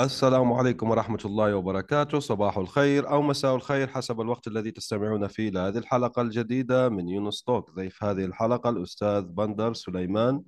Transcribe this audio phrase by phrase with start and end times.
[0.00, 2.18] السلام عليكم ورحمة الله وبركاته.
[2.20, 7.42] صباح الخير أو مساء الخير حسب الوقت الذي تستمعون فيه لهذه الحلقة الجديدة من يونس
[7.42, 7.70] توك.
[7.70, 10.42] ضيف هذه الحلقة الأستاذ بندر سليمان.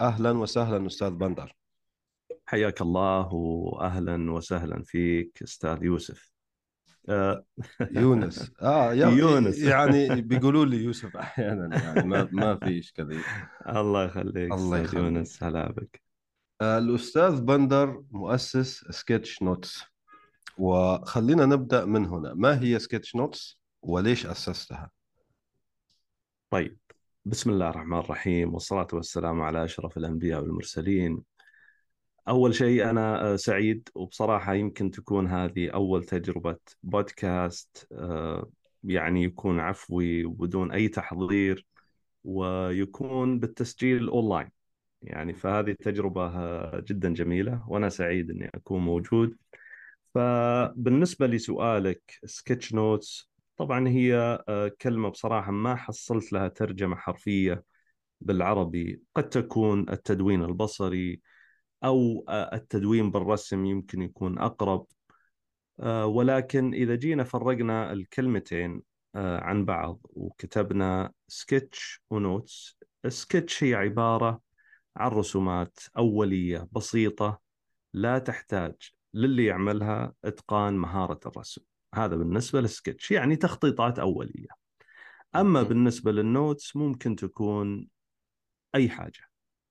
[0.00, 1.56] أهلا وسهلا أستاذ بندر.
[2.46, 6.32] حياك الله وأهلا وسهلا فيك أستاذ يوسف.
[7.08, 7.44] آه.
[7.90, 8.52] يونس.
[8.62, 9.58] آه يونس.
[9.58, 13.22] يعني بيقولوا لي يوسف أحيانا يعني ما ما في اشكاليه
[13.76, 15.04] الله يخليك الله يخليك.
[15.04, 15.42] يونس.
[15.42, 16.03] هلا بك.
[16.64, 19.84] الأستاذ بندر مؤسس Sketch Notes
[20.58, 22.34] وخلينا نبدأ من هنا.
[22.34, 24.90] ما هي Sketch Notes وليش أسستها؟
[26.50, 26.78] طيب.
[27.24, 31.22] بسم الله الرحمن الرحيم والصلاة والسلام على أشرف الأنبياء والمرسلين.
[32.28, 38.50] أول شيء أنا سعيد وبصراحة يمكن تكون هذه أول تجربة بودكاست آه،
[38.84, 41.66] يعني يكون عفوي وبدون أي تحضير
[42.24, 44.50] ويكون بالتسجيل أونلاين
[45.04, 46.30] يعني فهذه تجربة
[46.80, 49.36] جدا جميلة وأنا سعيد أني أكون موجود.
[50.14, 57.64] فبالنسبة لسؤالك sketch notes طبعا هي آه، كلمة بصراحة ما حصلت لها ترجمة حرفية
[58.20, 59.02] بالعربي.
[59.14, 61.20] قد تكون التدوين البصري
[61.84, 64.86] أو آه، التدوين بالرسم يمكن يكون أقرب
[65.80, 68.82] آه، ولكن إذا جينا فرقنا الكلمتين
[69.16, 74.40] عن بعض وكتبنا sketch و notes sketch هي عبارة
[74.96, 77.40] عن رسومات أولية بسيطة
[77.92, 78.74] لا تحتاج
[79.14, 81.62] للي يعملها إتقان مهارة الرسم.
[81.94, 84.48] هذا بالنسبة للسكتش يعني تخطيطات أولية.
[85.36, 87.88] أما بالنسبة لل notes ممكن تكون
[88.74, 89.30] أي حاجة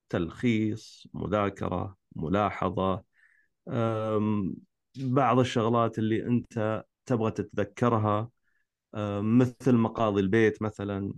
[0.09, 3.03] تلخيص مذاكرة ملاحظة
[4.97, 8.29] بعض الشغلات اللي أنت تبغى تتذكرها
[9.22, 11.13] مثل مقاضي البيت مثلا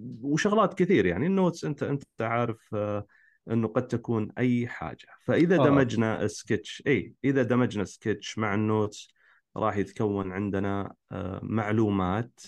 [0.00, 3.06] وشغلات كثير يعني ال notes أنت أنت عارف آه،
[3.50, 5.64] إنه قد تكون أي حاجة فإذا آه.
[5.64, 9.08] دمجنا سكتش اي إذا دمجنا سكتش مع ال notes
[9.56, 12.40] راح يتكون عندنا آه، معلومات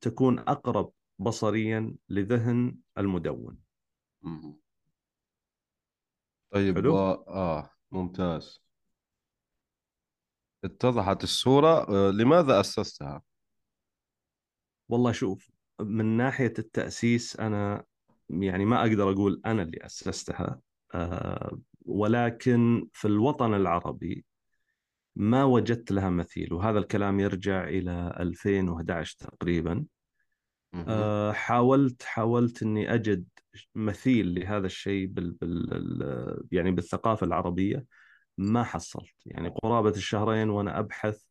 [0.00, 3.58] تكون أقرب بصريا لذهن المدون
[6.50, 6.98] طيب حلو؟ و...
[7.28, 8.62] آه ممتاز
[10.64, 13.22] اتضحت الصورة آه، لماذا أسستها؟
[14.88, 15.50] والله شوف
[15.80, 17.84] من ناحية التأسيس أنا
[18.30, 20.60] يعني ما أقدر أقول أنا اللي أسستها
[20.94, 24.24] آه، ولكن في الوطن العربي
[25.16, 29.84] ما وجدت لها مثيل وهذا الكلام يرجع إلى 2011 تقريبا.
[30.88, 33.24] آه، حاولت حاولت إني أجد
[33.74, 37.84] مثيل لهذا الشيء بال, بال يعني بالثقافة العربية
[38.38, 39.14] ما حصلت.
[39.26, 41.22] يعني قرابة الشهرين وأنا أبحث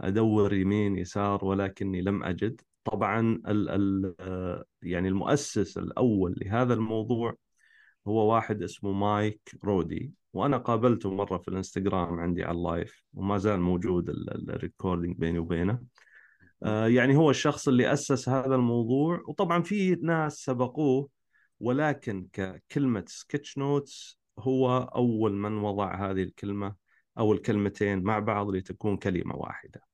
[0.00, 2.60] أدور يمين يسار ولكني لم أجد.
[2.84, 7.34] طبعا ال ال يعني المؤسس الأول لهذا الموضوع
[8.08, 13.38] هو واحد اسمه مايك رودي وأنا قابلته مرة في الإنستغرام عندي على ال live وما
[13.38, 14.08] زال موجود
[14.48, 15.82] ال recording بيني وبينه.
[16.62, 21.08] آه، يعني هو الشخص اللي أسس هذا الموضوع وطبعا في ناس سبقوه
[21.60, 26.74] ولكن ككلمة sketch notes هو أول من وضع هذه الكلمة
[27.18, 29.87] أو الكلمتين مع بعض لتكون كلمة واحدة.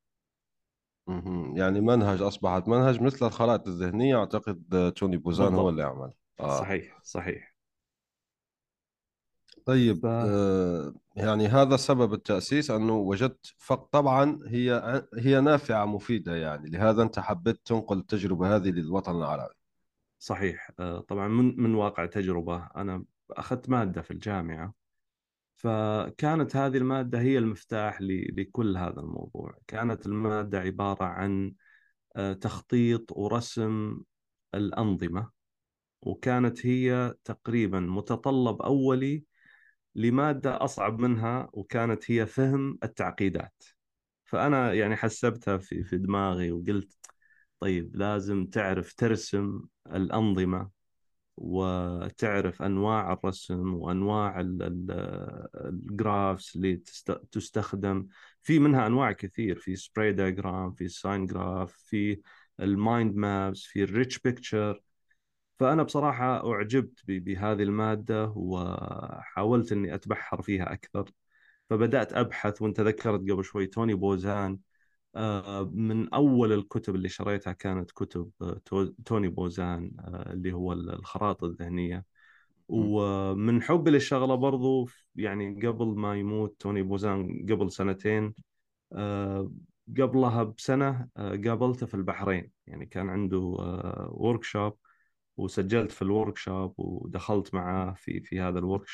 [1.55, 5.63] يعني منهج أصبحت منهج مثل الخرائط الذهنية أعتقد توني بوزان بالضبط.
[5.63, 6.59] هو اللي عمل آه.
[6.59, 7.55] صحيح صحيح.
[9.65, 10.07] طيب ف...
[10.07, 16.71] آه يعني هذا سبب التأسيس أنه وجدت فقط طبعا هي هي نافعة مفيدة يعني.
[16.71, 19.55] لهذا أنت حبيت تنقل التجربة هذه للوطن العربي.
[20.19, 20.71] صحيح.
[20.79, 24.75] آه طبعا من من واقع تجربة أنا أخذت مادة في الجامعة.
[25.57, 29.59] فكانت هذه المادة هي المفتاح لكل هذا الموضوع.
[29.67, 31.55] كانت المادة عبارة عن
[32.17, 34.01] آه، تخطيط ورسم
[34.55, 35.31] الأنظمة
[36.03, 39.25] وكانت هي تقريبا متطلب أولي
[39.95, 43.65] لمادة أصعب منها وكانت هي فهم التعقيدات.
[44.25, 46.99] فأنا يعني حسبتها في في دماغي وقلت
[47.61, 50.71] طيب لازم تعرف ترسم الأنظمة
[51.37, 54.41] وتعرف أنواع الرسم وأنواع
[55.55, 56.77] ال graphs اللي
[57.33, 58.07] تستخدم.
[58.43, 62.21] في منها أنواع كثير في spray diagram في sign graph في
[62.61, 64.81] ال mind maps في ال rich picture
[65.59, 71.11] فأنا بصراحة أعجبت ب- بهذه المادة وحاولت أني أتبحر فيها أكثر.
[71.71, 74.59] فبدأت أبحث وأنت ذكرت قبل شوي توني بوزان
[75.73, 81.45] من أول الكتب اللي شريتها كانت كتب آه، تو- توني بوزان آه، اللي هو الخرائط
[81.45, 82.05] الذهنية.
[82.69, 88.35] ومن حبي للشغلة برضو يعني قبل ما يموت توني بوزان قبل سنتين
[88.93, 89.51] آه،
[90.01, 92.51] قبلها بسنة آه، قابلته في البحرين.
[92.67, 93.39] يعني كان عنده
[94.11, 94.45] work
[95.37, 96.39] وسجلت في ال work
[96.79, 98.87] ودخلت معاه في في هذا ال work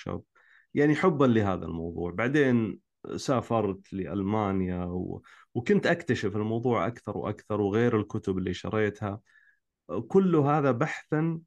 [0.75, 2.11] يعني حبا لهذا الموضوع.
[2.11, 2.81] بعدين
[3.17, 5.23] سافرت لألمانيا و...
[5.55, 9.21] وكنت أكتشف الموضوع أكثر وأكثر وغير الكتب اللي شريتها.
[10.09, 11.41] كل هذا بحثا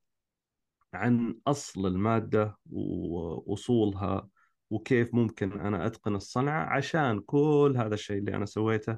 [0.94, 4.30] عن أصل المادة وأصولها
[4.70, 8.98] وكيف ممكن أنا أتقن الصنعة عشان كل هذا الشيء اللي أنا سويته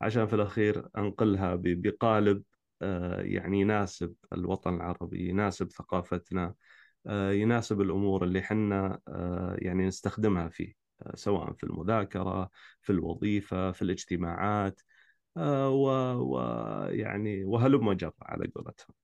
[0.00, 2.42] عشان في الأخير أنقلها بقالب
[2.82, 6.54] آه، يعني يناسب الوطن العربي يناسب ثقافتنا
[7.06, 10.83] آه، يناسب الأمور اللي حنا آه، يعني نستخدمها فيه.
[11.14, 12.50] سواء في المذاكرة
[12.82, 14.80] في الوظيفة في الاجتماعات
[15.36, 18.94] آه، و- ويعني وهلم جر على قولتهم.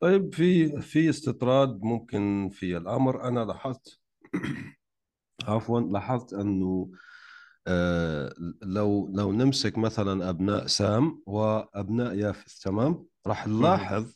[0.00, 3.28] طيب في في استطراد ممكن في الأمر.
[3.28, 4.00] أنا لاحظت
[5.48, 6.90] عفوا لاحظت أنه
[7.66, 14.12] آه، لو لو نمسك مثلا أبناء سام وأبناء يافث تمام؟ راح نلاحظ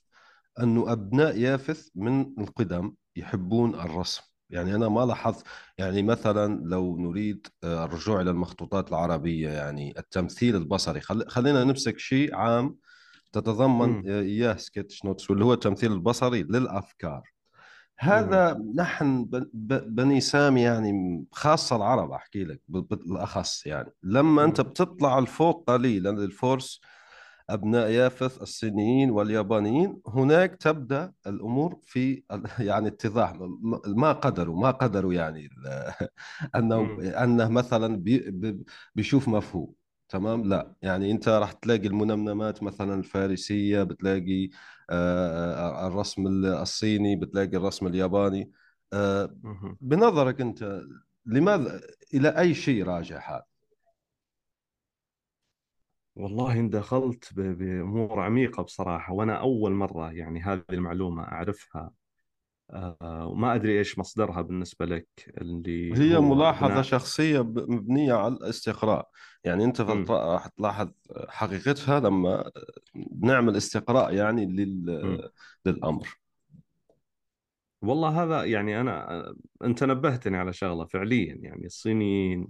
[0.61, 4.23] أنه أبناء يافث من القدم يحبون الرسم.
[4.51, 5.47] يعني أنا ما لاحظت
[5.79, 11.29] يعني مثلا لو نريد آه، الرجوع إلى المخطوطات العربية يعني التمثيل البصري خل...
[11.31, 12.77] خلينا نمسك شيء عام
[13.33, 14.05] تتضمن مم.
[14.07, 17.23] إياه سكتش نوتس واللي هو التمثيل البصري للأفكار
[18.07, 18.45] مم.
[18.45, 24.61] هذا نحن ب- ب- بني سام يعني خاصة العرب أحكي لك بالأخص يعني لما أنت
[24.61, 24.61] مم.
[24.61, 26.81] بتطلع لفوق قليلا للفرس
[27.51, 32.23] أبناء يافث الصينيين واليابانيين هناك تبدأ الأمور في
[32.59, 33.33] يعني اتضاح
[33.87, 35.49] ما قدروا ما قدروا يعني
[36.57, 36.99] أنه.
[37.25, 38.03] أنه مثلا
[38.95, 39.75] بيشوف مفهوم
[40.09, 44.51] تمام لا يعني أنت راح تلاقي المنمنمات مثلا الفارسية بتلاقي
[45.87, 48.51] الرسم الصيني بتلاقي الرسم الياباني.
[49.81, 50.83] بنظرك أنت
[51.27, 51.81] لماذا
[52.15, 53.54] إلى أي شيء راجع هذا؟
[56.17, 61.91] والله إن دخلت ب- بأمور عميقة بصراحة وأنا أول مرة يعني هذه المعلومة أعرفها
[62.71, 65.09] آه، وما أدري إيش مصدرها بالنسبة لك
[65.39, 69.09] اللي هي هو ملاحظة أبناء شخصية ب- مبنية على الاستقراء
[69.45, 70.07] يعني أنت مم.
[70.07, 70.89] فت- راح تلاحظ
[71.29, 72.51] حقيقتها لما
[73.23, 74.47] نعمل استقراء يعني.
[74.47, 75.31] لل...
[75.67, 76.19] للأمر
[77.83, 79.35] والله هذا يعني أنا آه،
[79.65, 82.49] أنت نبهتني على شغلة فعليا يعني الصينيين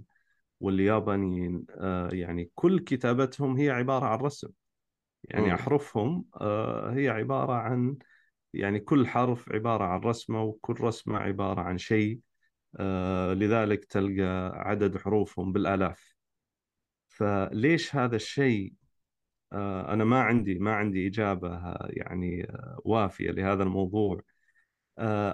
[0.59, 4.49] واليابانيين آه، يعني كل كتابتهم هي عبارة عن رسم.
[5.23, 5.53] يعني مم.
[5.55, 7.97] أحرفهم آه، هي عبارة عن
[8.53, 12.19] يعني كل حرف عبارة عن رسمة وكل رسمة عبارة عن شيء
[12.79, 16.15] آه، لذلك تلقى عدد حروفهم بالآلاف.
[17.09, 18.73] فليش هذا الشيء؟
[19.53, 22.47] أنا ما عندي ما عندي إجابة آه، يعني
[22.85, 24.21] وافية لهذا الموضوع.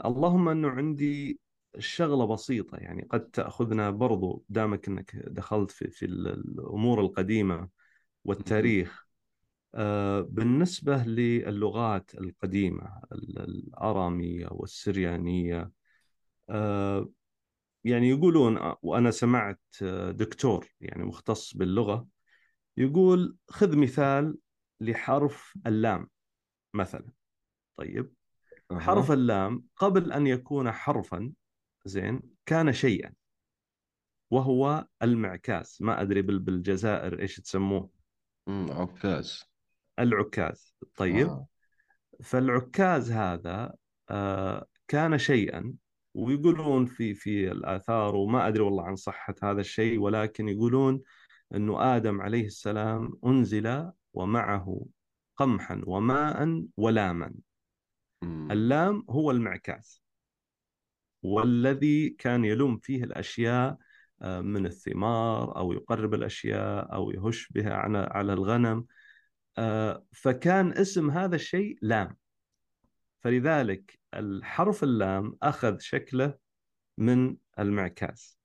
[0.05, 1.39] اللهم أنه عندي
[1.75, 7.69] الشغلة بسيطة يعني قد تأخذنا برضو دامك أنك دخلت في, في الأمور القديمة
[8.25, 9.07] والتاريخ.
[9.75, 15.71] آه، بالنسبة للغات القديمة ال- الآرامية والسريانية
[16.49, 17.09] آه،
[17.83, 22.07] يعني يقولون وأنا سمعت آه، دكتور يعني مختص باللغة
[22.77, 24.37] يقول خذ مثال
[24.79, 26.09] لحرف اللام
[26.73, 27.11] مثلا.
[27.77, 28.13] طيب
[28.73, 31.33] حرف اللام قبل أن يكون حرفا
[31.85, 33.13] زين كان شيئا
[34.31, 37.89] وهو المعكاس ما بال- بالجزائر إيش تسموه.
[38.47, 39.43] عكاز
[39.99, 41.47] العكاز طيب آه.
[42.23, 43.73] فالعكاز هذا
[44.09, 45.73] آه، كان شيئا
[46.13, 51.01] ويقولون في في الآثار وما أدري والله عن صحة هذا الشيء ولكن يقولون
[51.55, 54.85] أنه آدم عليه السلام أنزل ومعه
[55.37, 57.33] قمحا وماء ولاما.
[58.23, 60.00] اللام هو المعكاس
[61.23, 63.77] والذي كان يلم فيه الأشياء
[64.21, 67.73] آه، من الثمار أو يقرب الأشياء أو يهش بها
[68.13, 68.85] على الغنم
[69.57, 72.17] آه، فكان اسم هذا الشيء لام.
[73.19, 76.33] فلذلك الحرف اللام أخذ شكله
[76.97, 78.37] من المعكاس.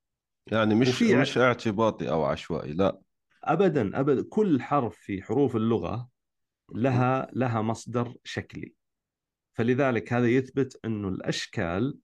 [0.46, 3.00] يعني مش مش اعتباطي أو عشوائي لا.
[3.44, 6.08] أبدا أبدا كل حرف في حروف اللغة
[6.74, 8.74] لها لها مصدر شكلي.
[9.52, 11.98] فلذلك هذا يثبت أنه الأشكال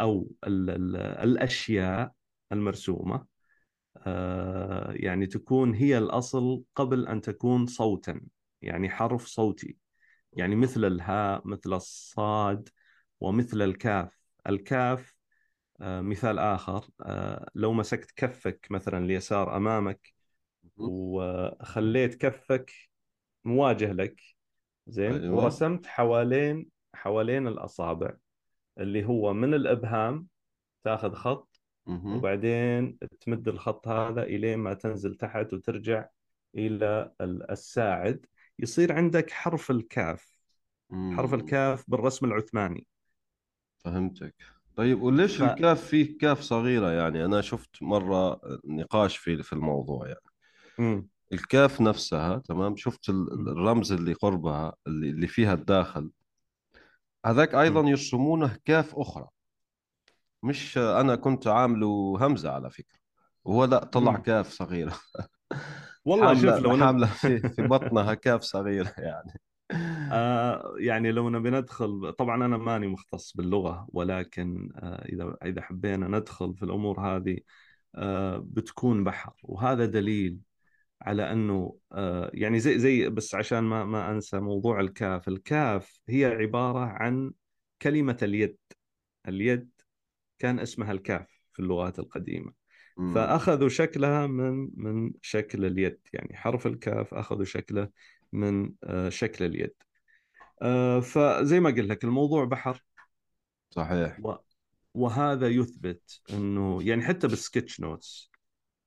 [0.00, 2.12] أو ال ال الأشياء
[2.52, 3.26] المرسومة.
[3.96, 8.20] آه، يعني تكون هي الأصل قبل أن تكون صوتا
[8.62, 9.76] يعني حرف صوتي.
[10.32, 12.68] يعني مثل الهاء مثل الصاد
[13.20, 14.20] ومثل الكاف.
[14.48, 15.14] الكاف
[15.80, 16.88] آه، مثال آخر.
[17.02, 20.12] آه، لو مسكت كفك مثلا اليسار أمامك
[20.76, 22.72] وخليت كفك
[23.44, 24.20] مواجه لك
[24.86, 25.44] زين أيوة.
[25.44, 28.16] ورسمت حوالين حوالين الأصابع.
[28.78, 30.26] اللي هو من الإبهام
[30.84, 31.60] تاخذ خط.
[32.16, 36.06] وبعدين تمد الخط هذا إلين ما تنزل تحت وترجع
[36.54, 38.26] إلى ال- الساعد
[38.58, 40.34] يصير عندك حرف الكاف
[40.92, 41.40] حرف مم.
[41.40, 42.86] الكاف بالرسم العثماني
[43.78, 44.34] فهمتك
[44.76, 50.06] طيب وليش ف- الكاف فيه كاف صغيرة يعني أنا شفت مرة نقاش في في الموضوع
[50.08, 50.20] يعني
[50.78, 51.08] مم.
[51.32, 53.08] الكاف نفسها تمام شفت.
[53.08, 56.10] الرمز اللي قربها اللي اللي فيها الداخل
[57.26, 57.88] هذاك أيضا مم.
[57.88, 59.28] يرسمونه كاف أخرى.
[60.42, 62.98] مش أنا كنت عامله همزة على فكرة.
[63.44, 64.16] وهو لا طلع مم.
[64.16, 64.92] كاف صغيرة
[66.04, 66.92] والله شوف لو نب...
[66.92, 69.40] حاملة في في بطنها كاف صغيرة يعني.
[70.10, 76.08] آه يعني لو نبي ندخل طبعا أنا ماني مختص باللغة ولكن آه إذا إذا حبينا
[76.08, 77.38] ندخل في الأمور هذه
[77.94, 79.32] آه بتكون بحر.
[79.42, 80.38] وهذا دليل
[81.02, 86.24] على أنه آه يعني زي زي بس عشان ما ما أنسى موضوع الكاف، الكاف هي
[86.24, 87.32] عبارة عن
[87.82, 88.56] كلمة اليد.
[89.28, 89.70] اليد
[90.38, 92.52] كان اسمها الكاف في اللغات القديمة.
[92.98, 93.14] مم.
[93.14, 97.88] فأخذوا شكلها من من شكل اليد، يعني حرف الكاف أخذوا شكله
[98.32, 99.74] من آه شكل اليد.
[100.62, 102.84] آه، فزي ما قلت لك الموضوع بحر
[103.70, 104.34] صحيح و-
[104.94, 108.30] وهذا يثبت إنه يعني حتى بالسكتش نوتس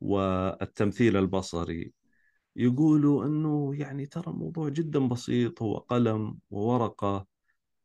[0.01, 1.93] والتمثيل البصري
[2.55, 7.25] يقولوا إنه يعني ترى الموضوع جدا بسيط هو قلم وورقة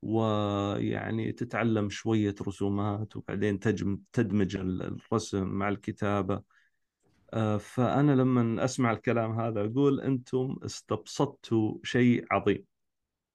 [0.03, 6.43] ويعني تتعلم شوية رسومات وبعدين تجم تدمج ال- الرسم مع الكتابة.
[7.33, 12.65] آه، فأنا لما أسمع الكلام هذا أقول أنتم استبسطتوا شيء عظيم.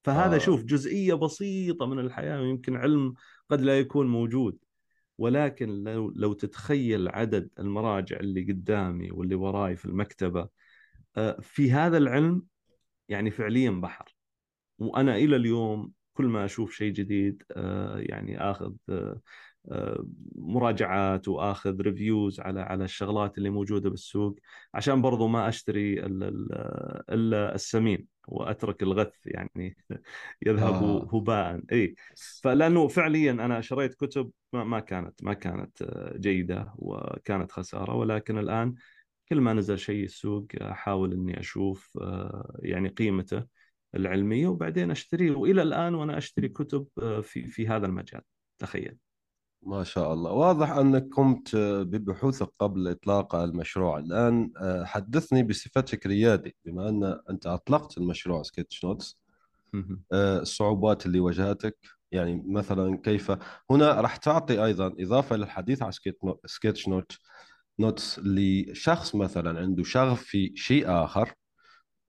[0.03, 0.37] فهذا آه.
[0.37, 3.13] شوف جزئية بسيطة من الحياة ويمكن علم
[3.49, 4.57] قد لا يكون موجود.
[5.17, 10.49] ولكن لو لو تتخيل عدد المراجع اللي قدامي واللي وراي في المكتبة آه،
[11.41, 12.43] في هذا العلم
[13.09, 14.15] يعني فعليا بحر.
[14.79, 19.21] وأنا إلى اليوم كل ما أشوف شيء جديد آه، يعني آخذ آه،
[19.71, 20.05] آه،
[20.35, 24.39] مراجعات وآخذ ريفيوز على على الشغلات اللي موجودة بالسوق
[24.73, 26.53] عشان برضو ما أشتري ال- ال-
[27.09, 29.77] إلا السمين وأترك الغث يعني
[30.45, 31.09] يذهب آه.
[31.13, 31.61] هباء.
[31.71, 31.95] إي
[32.43, 38.75] فلأنه فعليا أنا شريت كتب ما كانت ما كانت آه، جيدة وكانت خسارة ولكن الآن
[39.33, 43.45] كل ما نزل شيء السوق أحاول إني أشوف آه، يعني قيمته
[43.95, 48.21] العلمية وبعدين اشتريه وإلى الآن وأنا أشتري كتب آه، في في هذا المجال.
[48.59, 48.97] تخيل.
[49.61, 50.31] ما شاء الله.
[50.31, 53.97] واضح أنك قمت ببحوثك قبل إطلاق المشروع.
[53.97, 56.55] الآن آه، حدثني بصفتك ريادي.
[56.65, 59.19] بما أن أنت أطلقت المشروع سكتش نوتس.
[60.13, 61.77] آه، الصعوبات اللي واجهتك
[62.11, 63.31] يعني مثلا كيف
[63.71, 65.91] هنا راح تعطي أيضا إضافة للحديث عن
[66.45, 67.17] sketch note.
[67.79, 71.33] notes لشخص مثلا عنده شغف في شيء آخر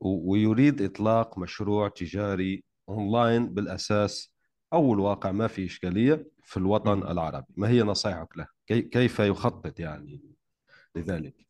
[0.01, 4.35] ويريد إطلاق مشروع تجاري أونلاين بالأساس
[4.73, 7.03] أو الواقع ما في إشكالية في الوطن.
[7.03, 7.47] العربي.
[7.57, 10.23] ما هي نصائحك له؟ كي- كيف يخطط يعني
[10.97, 11.47] لذلك؟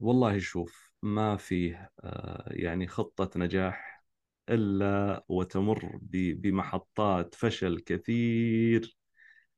[0.00, 4.04] والله شوف ما فيه آه، يعني خطة نجاح
[4.48, 8.96] إلا وتمر بمحطات فشل كثير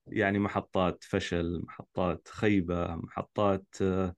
[0.06, 4.14] يعني محطات فشل محطات خيبة محطات آه،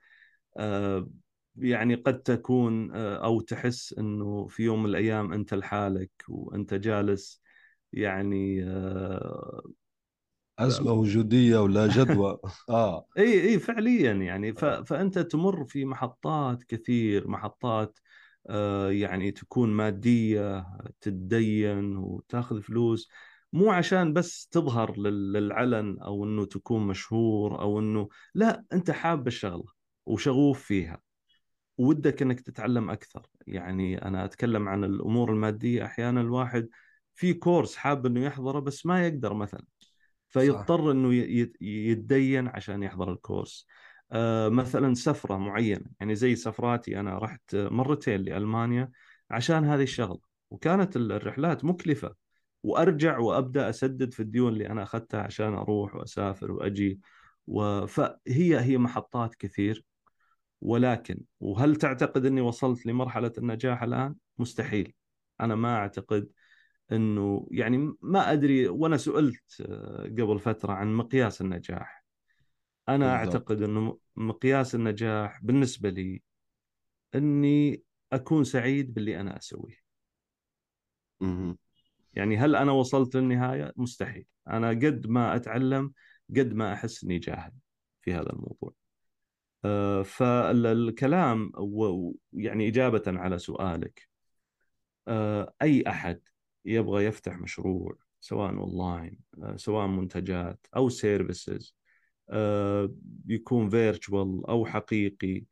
[0.56, 1.08] آه،
[1.56, 7.42] يعني قد تكون آه، أو تحس أنه في يوم من الأيام أنت لحالك وأنت جالس
[7.92, 8.64] يعني
[10.58, 12.38] أزمة وجودية ولا جدوى.
[12.70, 13.06] آه.
[13.18, 14.52] إي إي فعليا يعني.
[14.52, 14.64] ف...
[14.64, 17.98] فانت تمر في محطات كثير محطات
[18.90, 20.66] يعني تكون مادية
[21.00, 23.08] تتدين وتأخذ فلوس.
[23.52, 25.32] مو عشان بس تظهر لل...
[25.32, 29.72] للعلن أو إنه تكون مشهور أو إنه لا أنت حاب الشغلة
[30.06, 31.00] وشغوف فيها.
[31.78, 33.26] ودك إنك تتعلم أكثر.
[33.46, 35.84] يعني أنا أتكلم عن الأمور المادية.
[35.84, 36.68] أحيانا الواحد
[37.14, 39.64] في كورس حاب إنه يحضره بس ما يقدر مثلا.
[40.28, 41.14] فيضطر إنه
[41.60, 43.66] يتدين عشان يحضر الكورس.
[44.12, 45.86] آه، مثلا سفرة معينة.
[46.00, 48.90] يعني زي سفراتي أنا رحت مرتين لألمانيا
[49.30, 50.20] عشان هذه الشغلة.
[50.50, 52.25] وكانت ال- الرحلات مكلفة.
[52.66, 57.00] وأرجع وأبدأ أسدد في الديون اللي أنا أخذتها عشان أروح وأسافر وأجي.
[57.46, 59.84] و- فهي هي محطات كثير.
[60.60, 64.94] ولكن وهل تعتقد إني وصلت لمرحلة النجاح الآن؟ مستحيل.
[65.40, 66.28] أنا ما أعتقد
[66.92, 72.04] إنه يعني ما أدري وأنا سئلت آه، قبل فترة عن مقياس النجاح.
[72.88, 73.34] أنا بالضبط.
[73.34, 76.22] أعتقد إنه مقياس النجاح بالنسبة لي
[77.14, 77.82] إني
[78.12, 79.76] أكون سعيد باللي أنا أسويه.
[82.16, 84.26] يعني هل أنا وصلت للنهاية؟ مستحيل.
[84.48, 85.92] أنا قد ما أتعلم
[86.36, 87.52] قد ما أحس إني جاهل
[88.02, 88.72] في هذا الموضوع.
[89.64, 91.52] آه، فالكلام
[92.32, 94.08] يعني إجابة على سؤالك
[95.08, 96.20] آه، أي أحد
[96.64, 101.76] يبغى يفتح مشروع سواء اونلاين آه، سواء منتجات أو services
[103.26, 105.44] يكون فيرتشوال أو حقيقي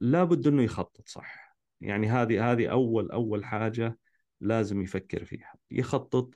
[0.00, 1.58] لابد إنه يخطط صح.
[1.80, 3.98] يعني هذه هذه أول أول حاجة
[4.40, 6.34] لازم يفكر فيها يخطط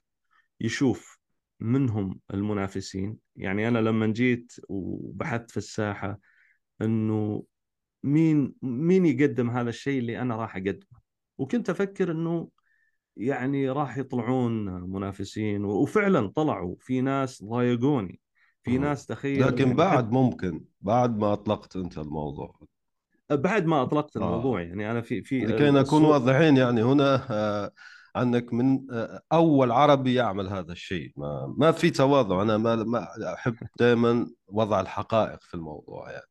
[0.61, 1.19] يشوف
[1.61, 3.19] من هم المنافسين.
[3.37, 6.19] يعني أنا لما جيت وبحثت في الساحة
[6.83, 7.45] أنه
[8.03, 11.03] مين مين يقدم هذا الشيء اللي أنا راح أقدمه؟
[11.39, 12.49] وكنت أفكر أنه
[13.17, 16.77] يعني راح يطلعون منافسين وفعلا طلعوا.
[16.81, 18.21] في ناس ضايقوني
[18.63, 22.61] في ناس تخيل لكن يعني بعد ممكن بعد ما أطلقت أنت الموضوع
[23.31, 24.65] بعد ما أطلقت الموضوع آه.
[24.65, 27.71] يعني أنا في في لكي نكون واضحين يعني هنا آه،
[28.17, 31.13] أنك من آه، أول عربي يعمل هذا الشيء.
[31.17, 32.43] ما ما في تواضع.
[32.43, 36.27] أنا ما ما أحب دائما وضع الحقائق في الموضوع يعني.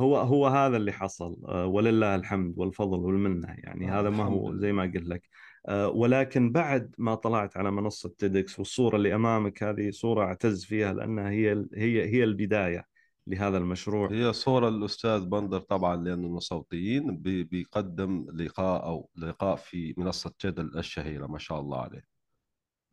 [0.00, 3.92] هو هو هذا اللي حصل آه، ولله الحمد والفضل والمنة يعني.
[3.92, 4.56] آه، هذا ما هو.
[4.56, 5.28] زي ما قلت لك.
[5.68, 10.92] آه، ولكن بعد ما طلعت على منصة تيدكس والصورة اللي أمامك هذه صورة أعتز فيها
[10.92, 12.91] لأنها هي هي هي البداية.
[13.26, 14.12] لهذا المشروع.
[14.12, 20.78] هي صورة الأستاذ بندر طبعا لأنه صوتيين بي- بيقدم لقاء أو لقاء في منصة جدل
[20.78, 22.04] الشهيرة ما شاء الله عليه.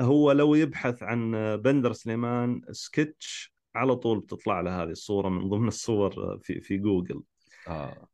[0.01, 5.67] هو لو يبحث عن بندر سليمان سكتش على طول بتطلع له هذه الصورة من ضمن
[5.67, 7.23] الصور في في جوجل.
[7.67, 8.07] آه.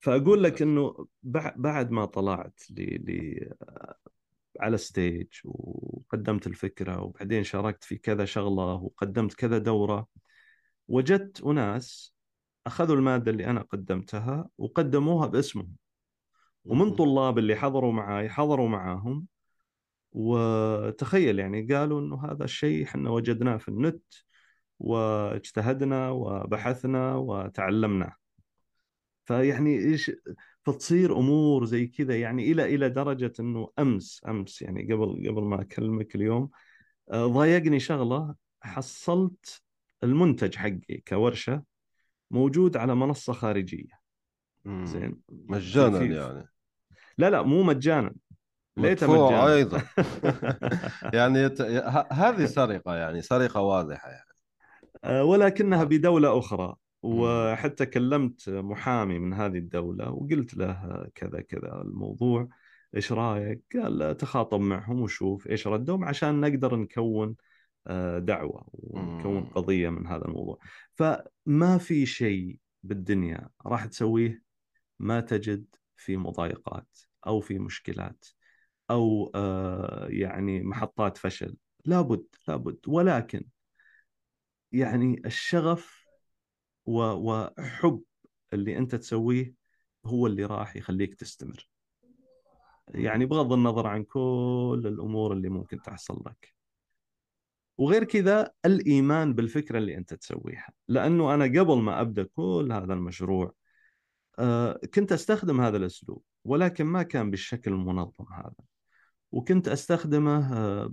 [0.00, 0.62] فأقول لك
[1.26, 3.38] بع- بعد ما طلعت ل ل
[4.60, 10.06] على stage وقدمت الفكرة وبعدين شاركت في كذا شغلة وقدمت كذا دورة
[10.88, 12.14] وجدت أناس
[12.66, 15.76] أخذوا المادة اللي أنا قدمتها وقدموها باسمهم
[16.64, 16.96] ومن.
[16.96, 19.26] طلاب اللي حضروا معاي حضروا معاهم
[20.12, 24.02] وتخيل يعني قالوا إنه هذا الشيء إحنا وجدناه في النت
[24.78, 28.12] واجتهدنا وبحثنا وتعلمناه
[29.24, 30.10] فيعني إيش
[30.66, 35.60] فتصير أمور زي كذا يعني إلى إلى درجة إنه أمس أمس يعني قبل قبل ما
[35.60, 36.50] أكلمك اليوم
[37.10, 39.62] آه، ضايقني شغلة حصلت
[40.04, 41.62] المنتج حقي كورشة
[42.30, 43.98] موجود على منصة خارجية.
[44.66, 46.48] زين؟ مجانا يعني.
[47.18, 48.14] لا لا مو مجانا.
[48.76, 49.54] ليته مجانا.
[49.54, 49.82] أيضا.
[51.18, 51.60] يعني يت...
[51.60, 54.28] ه- هذه سرقة يعني سرقة واضحة يعني.
[55.04, 55.84] آه، ولكنها.
[55.84, 56.74] بدولة أخرى.
[57.02, 62.48] وحتى كلمت محامي من هذه الدولة وقلت له كذا كذا الموضوع.
[62.96, 67.36] إيش رأيك؟ قال تخاطب معهم وشوف إيش ردهم عشان نقدر نكون
[67.88, 69.50] آه، دعوة ونكون مم.
[69.50, 70.58] قضية من هذا الموضوع.
[70.94, 74.42] فما في شيء بالدنيا راح تسويه
[74.98, 75.64] ما تجد
[75.96, 78.24] في مضايقات أو في مشكلات
[78.90, 81.56] أو آه، يعني محطات فشل.
[81.84, 82.78] لابد لابد.
[82.86, 83.44] ولكن
[84.72, 86.08] يعني الشغف
[86.86, 88.02] وحب
[88.52, 89.54] اللي أنت تسويه
[90.06, 91.68] هو اللي راح يخليك تستمر.
[92.88, 96.57] يعني بغض النظر عن كل الأمور اللي ممكن تحصل لك.
[97.78, 100.72] وغير كذا الإيمان بالفكرة اللي أنت تسويها.
[100.88, 103.54] لأنه أنا قبل ما أبدأ كل هذا المشروع
[104.38, 108.52] آه، كنت أستخدم هذا الأسلوب ولكن ما كان بالشكل المنظم هذا.
[109.32, 110.92] وكنت أستخدمه آه،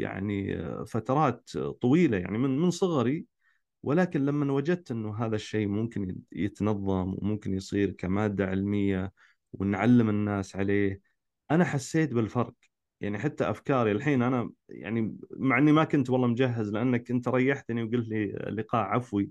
[0.00, 1.50] يعني آه، فترات
[1.80, 3.26] طويلة يعني من من صغري.
[3.82, 9.12] ولكن لما وجدت إنه هذا الشيء ممكن يتنظم وممكن يصير كمادة علمية
[9.52, 11.00] ونعلم الناس عليه
[11.50, 12.54] أنا حسيت بالفرق.
[13.04, 17.82] يعني حتى أفكاري الحين أنا يعني مع إني ما كنت والله مجهز لأنك أنت ريحتني
[17.82, 19.30] وقلت لي لقاء عفوي.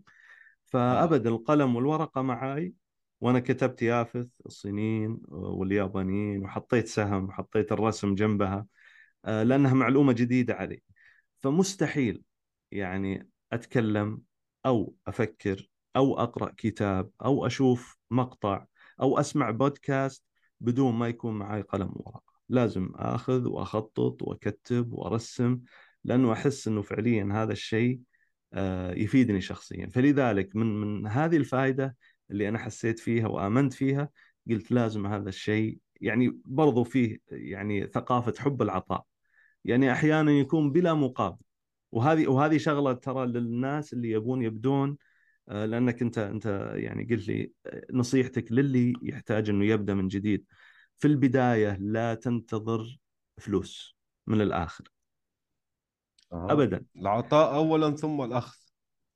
[0.65, 2.73] فأبد القلم والورقة معاي
[3.21, 8.65] وأنا كتبت يافث الصينيين واليابانيين وحطيت سهم وحطيت الرسم جنبها
[9.25, 10.81] آه، لأنها معلومة جديدة علي.
[11.43, 12.23] فمستحيل
[12.71, 14.21] يعني أتكلم
[14.65, 18.65] أو أفكر أو أقرأ كتاب أو أشوف مقطع
[19.01, 20.25] أو أسمع بودكاست
[20.59, 25.59] بدون ما يكون معي قلم وورقه لازم آخذ وأخطط وأكتب وأرسم
[26.03, 27.99] لأنه أحس إنه فعليا هذا الشيء
[28.53, 29.87] آه، يفيدني شخصيا.
[29.87, 31.95] فلذلك من من هذه الفائدة
[32.31, 34.09] اللي أنا حسيت فيها وآمنت فيها
[34.49, 39.05] قلت لازم هذا الشيء يعني برضو فيه يعني ثقافة حب العطاء.
[39.65, 41.37] يعني أحيانا يكون بلا مقابل.
[41.91, 44.97] وهذه وهذه شغلة ترى للناس اللي يبون يبدون
[45.49, 50.45] آه، لأنك أنت أنت يعني قلت لي آه، نصيحتك للي يحتاج إنه يبدأ من جديد.
[50.99, 52.99] في البداية لا تنتظر
[53.37, 54.83] فلوس من الآخر.
[56.31, 56.51] آه.
[56.51, 56.85] ابدا.
[56.95, 58.57] العطاء أولا ثم الأخذ.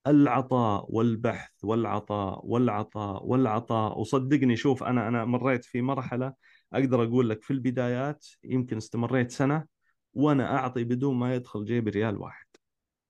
[0.07, 3.99] العطاء والبحث والعطاء والعطاء والعطاء.
[3.99, 6.33] وصدقني شوف أنا أنا مريت في مرحلة
[6.73, 9.65] أقدر أقول لك في البدايات يمكن استمريت سنة
[10.13, 12.47] وأنا أعطي بدون ما يدخل جيبي ريال واحد.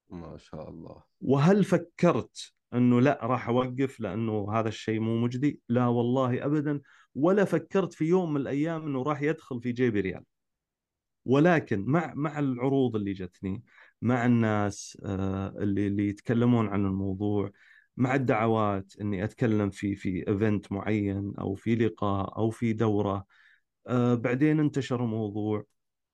[0.09, 1.03] ما شاء الله.
[1.21, 6.81] وهل فكرت إنه لا راح أوقف لأنه هذا الشيء مو مجدي؟ لا والله ابدا.
[7.17, 10.23] ولا فكرت في يوم من الأيام إنه راح يدخل في جيبي ريال.
[11.25, 13.63] ولكن مع مع العروض اللي جتني
[14.01, 17.51] مع الناس آه، اللي اللي يتكلمون عن الموضوع
[17.97, 23.25] مع الدعوات إني أتكلم في في event معين أو في لقاء أو في دورة
[23.87, 25.65] آه، بعدين انتشر الموضوع.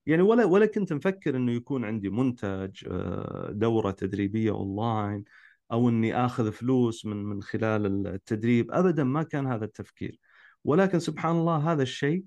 [0.06, 5.24] يعني ولا ولا كنت مفكر إنه يكون عندي منتج آه، دورة تدريبية اونلاين
[5.72, 8.72] أو إني آخذ فلوس من من خلال التدريب.
[8.72, 10.20] ابدا ما كان هذا التفكير.
[10.64, 12.24] ولكن سبحان الله هذا الشيء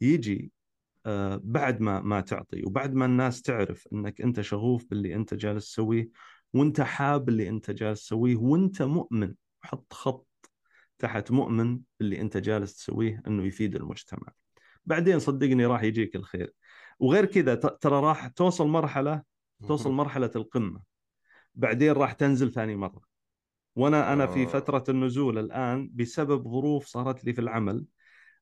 [0.00, 0.52] يجي
[1.06, 5.72] آه، بعد ما ما تعطي وبعد ما الناس تعرف إنك أنت شغوف باللي أنت جالس
[5.72, 6.08] تسويه
[6.54, 10.26] وأنت حاب اللي أنت جالس تسويه وأنت مؤمن حط خط
[10.98, 14.32] تحت مؤمن باللي أنت جالس تسويه إنه يفيد المجتمع.
[14.84, 16.52] بعدين صدقني راح يجيك الخير.
[16.98, 19.22] وغير كذا ترى راح توصل مرحلة
[19.68, 20.82] توصل مرحلة القمة.
[21.54, 23.09] بعدين راح تنزل ثاني مرة.
[23.76, 24.46] وأنا أنا في آه.
[24.46, 27.84] فترة النزول الآن بسبب ظروف صارت لي في العمل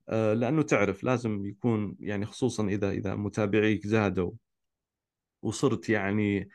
[0.09, 4.31] آه، لأنه تعرف لازم يكون يعني خصوصا إذا إذا متابعيك زادوا
[5.43, 6.49] وصرت يعني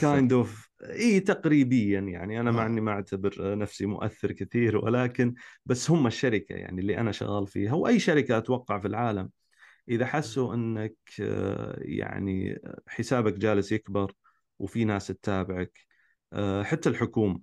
[0.00, 2.40] kind of a تقريبيا يعني.
[2.40, 5.34] أنا مع إني ما أعتبر نفسي مؤثر كثير ولكن
[5.66, 9.30] بس هم الشركة يعني اللي أنا شغال فيها وأي شركة أتوقع في العالم.
[9.88, 14.12] إذا حسوا إنك آه، يعني حسابك جالس يكبر
[14.58, 15.78] وفي ناس تتابعك
[16.62, 17.40] حتى الحكومة.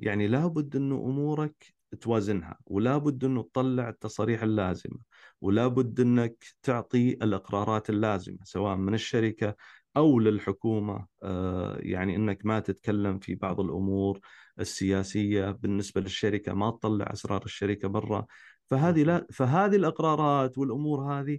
[0.00, 4.98] يعني لابد إنه أمورك توازنها ولا بد إنه تطلع التصاريح اللازمة
[5.40, 9.56] ولا بد إنك تعطي الإقرارات اللازمة سواء من الشركة
[9.96, 11.06] أو للحكومة.
[11.22, 14.20] آه، يعني إنك ما تتكلم في بعض الأمور
[14.60, 15.50] السياسية.
[15.50, 18.26] بالنسبة للشركة ما تطلع أسرار الشركة برا.
[18.66, 21.38] فهذه لا فهذه الإقرارات والأمور هذه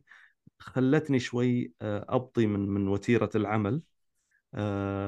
[0.60, 3.82] خلتني شوي آه، أبطي من من وتيرة العمل.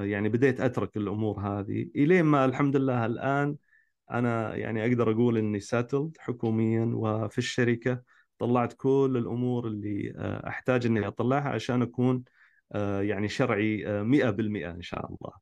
[0.03, 3.56] يعني بديت أترك الأمور هذه إلين ما الحمد لله الآن
[4.12, 8.01] أنا يعني أقدر أقول إني ساتلد حكوميا وفي الشركة
[8.39, 12.23] طلعت كل الأمور اللي آه، أحتاج إني أطلعها عشان أكون
[13.01, 15.34] يعني شرعي 100% إن شاء الله.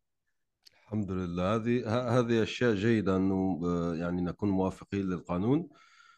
[0.83, 1.87] الحمد لله هذه
[2.19, 3.61] هذه أشياء جيدة إنه
[3.95, 5.69] يعني نكون موافقين للقانون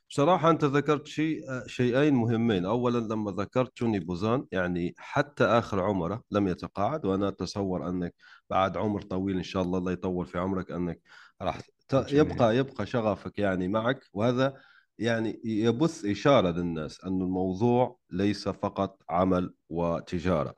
[0.09, 2.65] بصراحة أنت ذكرت شيء شيئين مهمين.
[2.65, 8.15] أولا لما ذكرت توني بوزان يعني حتى آخر عمره لم يتقاعد وأنا أتصور أنك
[8.49, 11.01] بعد عمر طويل إن شاء الله الله يطول في عمرك أنك
[11.41, 11.59] راح
[11.93, 13.99] يبقى يبقى شغفك يعني معك.
[14.13, 14.53] وهذا
[14.99, 20.55] يعني يبث إشارة للناس أن الموضوع ليس فقط عمل وتجارة.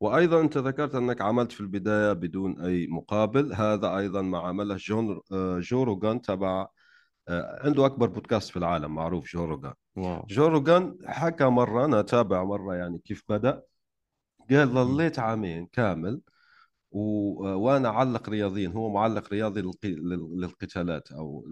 [0.00, 3.52] وأيضا أنت ذكرت أنك عملت في البداية بدون أي مقابل.
[3.52, 6.68] هذا أيضا ما عمله جون آه، جو روجان تبع آه،
[7.28, 9.74] عنده أكبر بودكاست في العالم معروف جو روجان.
[10.28, 13.62] جو روجان حكى مرة أنا أتابع مرة يعني كيف بدأ.
[14.50, 16.20] قال ظليت عامين كامل
[16.90, 17.00] و...
[17.48, 19.86] وأنا أعلق رياضيا هو معلق رياضي للق...
[20.36, 21.46] للقتالات أو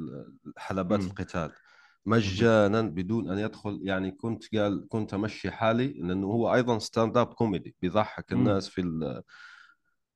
[0.56, 1.06] حلبات م.
[1.06, 1.52] القتال.
[2.06, 7.26] مجانا بدون أن يدخل يعني كنت قال كنت أمشي حالي لأنه هو أيضا stand up
[7.26, 9.22] comedy بيضحك الناس في ال...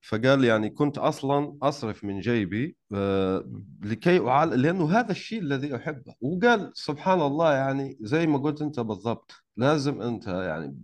[0.09, 3.45] فقال يعني كنت أصلا أصرف من جيبي آه،
[3.83, 4.49] لكي أعال...
[4.63, 6.15] لأنه هذا الشيء الذي أحبه.
[6.21, 10.77] وقال سبحان الله يعني زي ما قلت أنت بالضبط لازم أنت يعني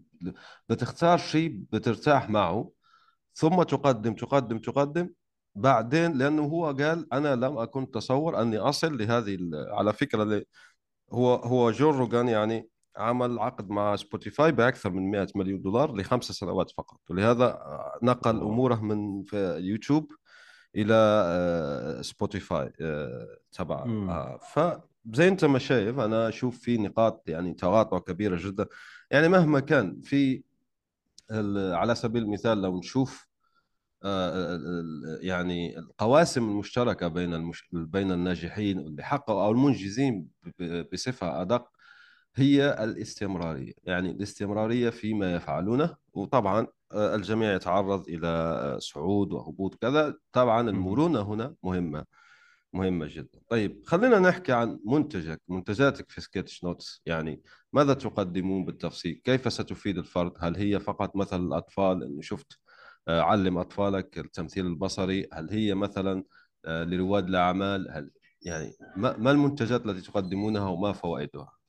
[0.69, 2.71] بتختار شيء بترتاح معه
[3.35, 5.11] ثم تقدم تقدم تقدم.
[5.55, 10.45] بعدين لأنه هو قال أنا لم أكن تصور أني أصل لهذه على فكرة
[11.13, 16.33] هو هو جو روجان يعني عمل عقد مع سبوتيفاي بأكثر من 100 مليون دولار لخمس
[16.33, 17.01] سنوات فقط.
[17.11, 17.63] ولهذا
[18.03, 19.25] نقل أموره من
[19.59, 20.13] يوتيوب
[20.77, 20.95] إلى
[21.27, 27.99] آه، سبوتيفاي آه، تبع آه، فزي أنت ما شايف أنا أشوف في نقاط يعني تقاطع
[27.99, 28.67] كبيرة جدا.
[29.11, 30.43] يعني مهما كان في
[31.73, 33.29] على سبيل المثال لو نشوف
[35.21, 37.69] يعني القواسم المشتركة بين المش...
[37.73, 40.29] بين الناجحين اللي حققوا أو المنجزين
[40.93, 41.69] بصفة أدق
[42.37, 43.73] هي الاستمرارية.
[43.85, 50.15] يعني الاستمرارية فيما يفعلونه وطبعا آه، الجميع يتعرض إلى آه، صعود وهبوط كذا.
[50.33, 52.05] طبعا المرونة هنا مهمة
[52.73, 53.41] مهمة جدا.
[53.49, 57.03] طيب خلينا نحكي عن منتجك منتجاتك في سكتش نوتس.
[57.07, 57.43] يعني
[57.73, 62.59] ماذا تقدمون بالتفصيل؟ كيف ستفيد الفرد؟ هل هي فقط مثل الأطفال؟ أنه شفت
[63.09, 65.29] آه، علم أطفالك التمثيل البصري.
[65.33, 66.25] هل هي مثلا
[66.67, 68.11] لرواد الأعمال؟ هل
[68.43, 71.62] يعني ما المنتجات التي تقدمونها وما فوائدها؟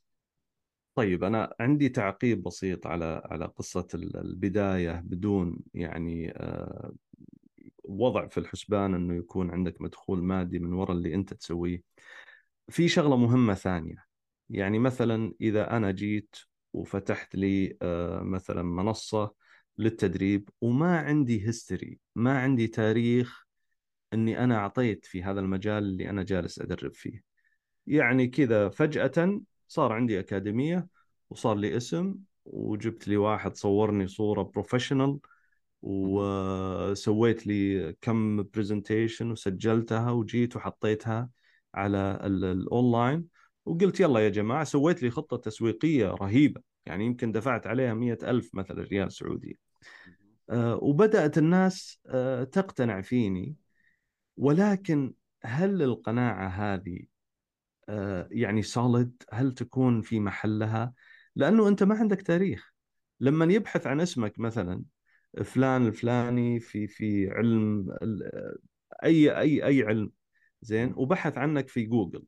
[0.96, 6.94] طيب أنا عندي تعقيب بسيط على على قصة البداية بدون يعني آه،
[7.84, 11.84] وضع في الحسبان أنه يكون عندك مدخول مادي من وراء اللي أنت تسويه.
[12.70, 14.06] في شغلة مهمة ثانية
[14.50, 16.36] يعني مثلا إذا أنا جيت
[16.74, 19.34] وفتحت لي آه، مثلا منصة
[19.78, 23.46] للتدريب وما عندي هيستوري ما عندي تاريخ
[24.14, 27.24] إني أنا أعطيت في هذا المجال اللي أنا جالس أدرب فيه.
[27.88, 30.88] يعني كذا فجأة صار عندي أكاديمية
[31.30, 35.20] وصار لي اسم وجبت لي واحد صورني صورة professional
[35.82, 41.30] وسويت لي كم presentation وسجلتها وجيت وحطيتها
[41.76, 43.28] على الاونلاين
[43.65, 48.56] وقلت يلا يا جماعة سويت لي خطة تسويقية رهيبة يعني يمكن دفعت عليها مية ألف
[48.56, 49.60] مثلا ريال سعودي.
[50.49, 53.56] آه، وبدأت الناس آه، تقتنع فيني
[54.38, 56.99] ولكن هل القناعة هذه
[58.32, 60.93] يعني سوليد هل تكون في محلها؟
[61.36, 62.74] لأنه أنت ما عندك تاريخ.
[63.19, 64.84] لما يبحث عن اسمك مثلا
[65.43, 67.88] فلان الفلاني في في علم
[69.04, 70.12] أي أي أي علم
[70.62, 72.24] زين وبحث عنك في جوجل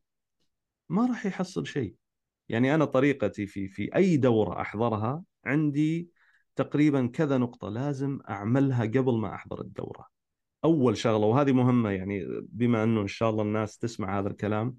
[0.88, 1.94] ما راح يحصل شيء.
[2.48, 6.10] يعني أنا طريقتي في في أي دورة أحضرها عندي
[6.56, 10.06] تقريبا كذا نقطة لازم أعملها قبل ما أحضر الدورة.
[10.64, 14.76] أول شغلة وهذه مهمة يعني بما أنه إن شاء الله الناس تسمع هذا الكلام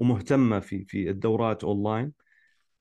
[0.00, 2.12] ومهتمة في في الدورات أونلاين.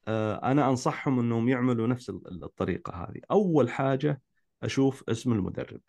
[0.08, 3.21] آه، أنا أنصحهم إنهم يعملوا نفس الطريقة هذه.
[3.32, 4.21] أول حاجة
[4.63, 5.82] أشوف اسم المدرب.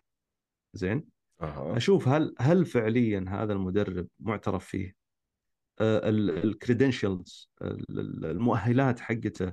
[0.75, 1.05] زين؟
[1.41, 1.77] أه.
[1.77, 4.95] أشوف هل هل فعليا هذا المدرب معترف فيه؟
[5.81, 7.51] ال credentials
[7.91, 9.53] المؤهلات حقته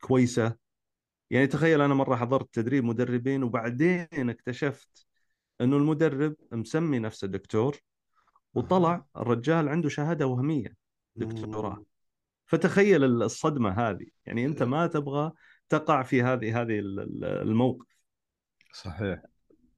[0.00, 0.56] كويسة؟
[1.30, 5.06] يعني تخيل أنا مرة حضرت تدريب مدربين وبعدين اكتشفت
[5.60, 7.76] إنه المدرب مسمي نفسه دكتور
[8.54, 10.74] وطلع الرجال عنده شهادة وهمية.
[11.16, 11.84] دكتوراه.
[12.46, 14.06] فتخيل الصدمة هذه.
[14.26, 15.32] يعني أنت ما تبغى
[15.68, 16.78] تقع في هذه هذه
[17.22, 17.86] الموقف.
[18.72, 19.22] صحيح.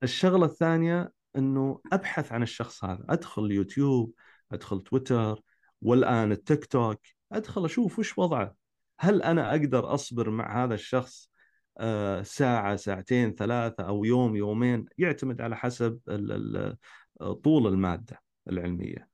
[0.02, 3.04] الشغلة الثانية إنه أبحث عن الشخص هذا.
[3.08, 4.14] أدخل اليوتيوب
[4.52, 5.42] أدخل تويتر
[5.82, 7.00] والآن التيك توك.
[7.32, 8.54] أدخل أشوف وش وضعه.
[9.00, 11.32] هل أنا أقدر أصبر مع هذا الشخص
[11.78, 16.00] آه، ساعة ساعتين ثلاثة أو يوم يومين؟ يعتمد على حسب
[17.42, 19.12] طول المادة العلمية.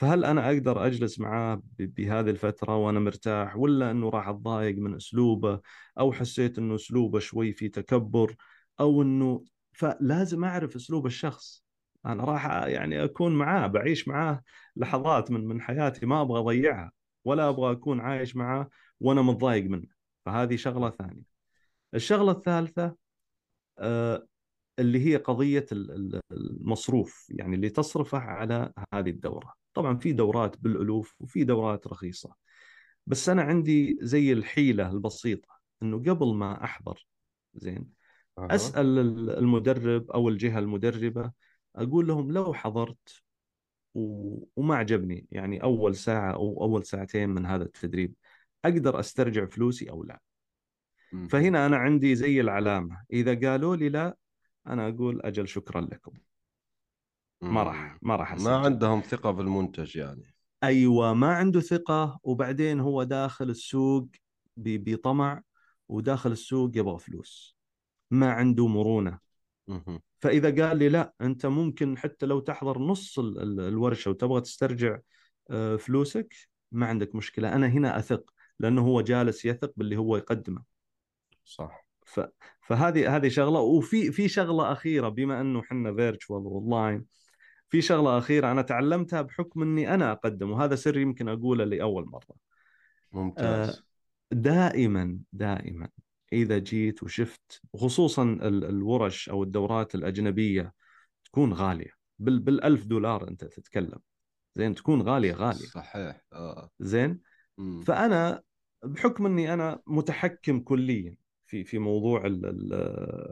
[0.00, 5.60] فهل أنا أقدر أجلس معاه بهذه الفترة وأنا مرتاح ولا إنه راح أتضايق من أسلوبه
[5.98, 8.36] أو حسيت إنه أسلوبه شوي في تكبر
[8.80, 11.64] أو إنه فلازم أعرف أسلوب الشخص.
[12.06, 14.42] أنا راح يعني أكون معاه بعيش معاه
[14.76, 16.92] لحظات من من حياتي ما أبغى أضيعها
[17.24, 19.88] ولا أبغى أكون عايش معاه وأنا متضايق منه.
[20.26, 21.22] فهذه شغلة ثانية.
[21.94, 22.96] الشغلة الثالثة
[23.78, 24.26] آه،
[24.78, 25.66] اللي هي قضية
[26.32, 29.59] المصروف يعني اللي تصرفه على هذه الدورة.
[29.74, 32.34] طبعا في دورات بالألوف وفي دورات رخيصة
[33.06, 35.48] بس أنا عندي زي الحيلة البسيطة
[35.82, 37.06] إنه قبل ما أحضر
[37.54, 37.88] زين
[38.38, 38.48] أه.
[38.50, 38.98] أسأل
[39.30, 41.32] المدرب أو الجهة المدربة
[41.76, 43.22] أقول لهم لو حضرت
[43.94, 44.36] و...
[44.56, 48.14] وما عجبني يعني أول ساعة أو أول ساعتين من هذا التدريب
[48.64, 50.20] أقدر أسترجع فلوسي أو لا.
[51.28, 54.16] فهنا أنا عندي زي العلامة إذا قالوا لي لا
[54.66, 56.12] أنا أقول أجل شكرا لكم.
[57.40, 60.34] ما راح ما راح ما عندهم ثقة بالمنتج يعني.
[60.62, 64.08] أيوه ما عنده ثقة وبعدين هو داخل السوق
[64.56, 65.42] بطمع
[65.88, 67.56] وداخل السوق يبغى فلوس.
[68.10, 69.18] ما عنده مرونة.
[70.18, 74.98] فإذا قال لي لا أنت ممكن حتى لو تحضر نص الورشة وتبغى تسترجع
[75.50, 76.34] آه، فلوسك
[76.72, 77.54] ما عندك مشكلة.
[77.54, 80.62] أنا هنا أثق لأنه هو جالس يثق باللي هو يقدمه.
[81.44, 81.86] صح.
[82.06, 82.20] ف...
[82.60, 83.60] فهذه هذه شغلة.
[83.60, 87.06] وفي في شغلة أخيرة بما أنه إحنا virtual online
[87.70, 92.36] في شغلة أخيرة أنا تعلمتها بحكم إني أنا أقدم وهذا سر يمكن أقوله لأول مرة.
[93.12, 93.68] ممتاز.
[93.68, 93.82] آه،
[94.32, 95.88] دائما دائما
[96.32, 100.72] إذا جيت وشفت خصوصا الورش أو الدورات الأجنبية
[101.24, 101.90] تكون غالية.
[102.18, 103.98] بال بالألف دولار أنت تتكلم.
[104.56, 105.66] زين تكون غالية غالية.
[105.66, 106.20] صحيح.
[106.32, 106.70] آه.
[106.80, 107.20] زين.
[107.84, 108.42] فأنا
[108.84, 111.16] بحكم إني أنا متحكم كليا
[111.50, 112.22] في في موضوع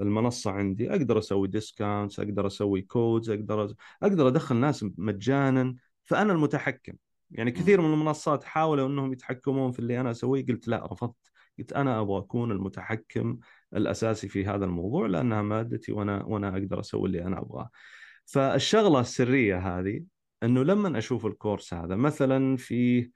[0.03, 0.91] المنصة عندي.
[0.91, 5.77] أقدر أسوي discounts أقدر أسوي codes أقدر أقدر أدخل ناس مجانا.
[6.05, 6.93] فأنا المتحكم.
[7.31, 10.47] يعني كثير من المنصات حاولوا إنهم يتحكمون في اللي أنا أسويه.
[10.47, 11.31] قلت لا رفضت.
[11.59, 13.39] قلت أنا أبغى أكون المتحكم
[13.75, 17.71] الأساسي في هذا الموضوع لأنها مادتي وأنا وأنا أقدر أسوي اللي أنا أبغاه.
[18.27, 20.03] فالشغلة السرية هذه
[20.43, 23.11] إنه لما أشوف ال course هذا؟ مثلا في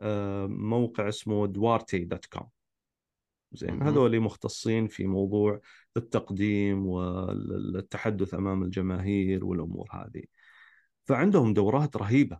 [0.00, 2.48] آه، موقع اسمه دوارتي dot com.
[3.52, 3.82] زين.
[3.82, 5.60] هذول مختصين في موضوع
[5.96, 10.22] التقديم والتحدث أمام الجماهير والأمور هذه.
[11.04, 12.38] فعندهم دورات رهيبة.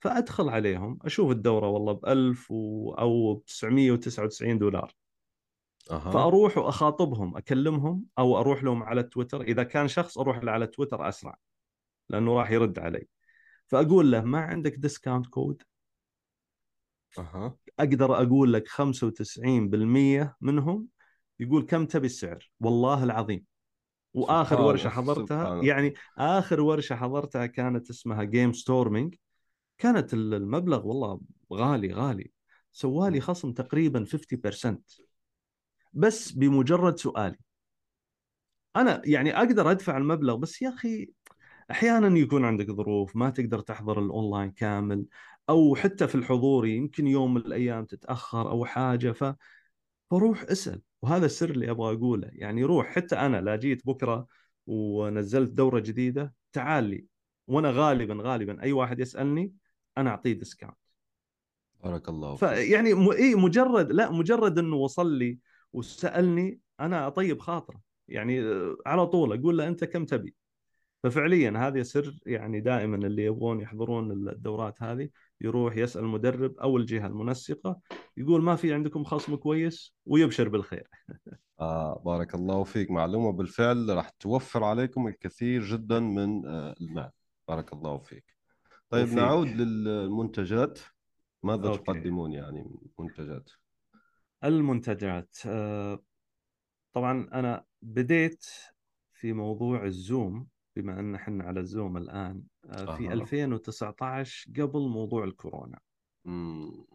[0.00, 2.52] فأدخل عليهم أشوف الدورة والله ب 1000
[2.98, 4.94] أو ب 999 دولار.
[5.90, 6.10] أه.
[6.10, 9.42] فأروح وأخاطبهم أكلمهم أو أروح لهم على تويتر.
[9.42, 11.38] إذا كان شخص أروح له على تويتر أسرع
[12.08, 13.08] لأنه راح يرد علي.
[13.66, 15.62] فأقول له ما عندك discount code
[17.18, 17.58] أه.
[17.78, 20.86] أقدر أقول لك 95% منهم
[21.40, 23.44] يقول كم تبي السعر والله العظيم
[24.14, 25.44] وآخر ورشة حضرتها.
[25.62, 29.14] يعني آخر ورشة حضرتها كانت اسمها game storming
[29.78, 31.20] كانت ال- المبلغ والله
[31.52, 32.30] غالي غالي
[32.72, 33.20] سوالي.
[33.20, 34.78] خصم تقريبا 50%
[35.92, 37.38] بس بمجرد سؤالي
[38.76, 41.10] أنا يعني أقدر أدفع المبلغ بس يا أخي
[41.70, 45.06] أحيانا يكون عندك ظروف ما تقدر تحضر الأونلاين كامل
[45.48, 49.34] أو حتى في الحضوري يمكن يوم من الأيام تتأخر أو حاجة ف
[50.10, 50.82] فروح اسأل.
[51.02, 52.28] وهذا السر اللي أبغى أقوله.
[52.32, 54.26] يعني روح حتى أنا لا جيت بكرة
[54.66, 57.06] ونزلت دورة جديدة تعال لي.
[57.46, 59.52] وأنا غالبا غالبا أي واحد يسألني
[59.98, 60.76] أنا أعطيه discount
[61.84, 62.48] بارك الله فيك.
[62.48, 63.10] فيعني م...
[63.10, 65.38] إيه مجرد لا مجرد إنه وصل لي
[65.72, 67.80] وسألني أنا أطيب خاطرة.
[68.08, 70.34] يعني آه، على طول أقول له أنت كم تبي؟
[71.02, 75.08] ففعليا هذا سر يعني دائما اللي يبغون يحضرون الدورات هذه
[75.40, 77.80] يروح يسأل المدرب أو الجهة المنسقة
[78.16, 80.88] يقول ما في عندكم خصم كويس ويبشر بالخير.
[81.60, 82.90] آه بارك الله فيك.
[82.90, 87.10] معلومة بالفعل راح توفر عليكم الكثير جدا من آه المال.
[87.48, 88.36] بارك الله فيك.
[88.90, 89.18] طيب وفيك.
[89.18, 90.78] نعود للمنتجات.
[91.42, 91.78] ماذا okay.
[91.78, 93.50] تقدمون يعني من منتجات؟
[94.44, 96.02] المنتجات آه،
[96.92, 98.44] طبعا أنا بديت
[99.12, 103.12] في موضوع الزوم بما أن إحنا على الزوم الآن آه، في أها.
[103.12, 105.78] 2019 قبل موضوع الكورونا
[106.24, 106.86] مم.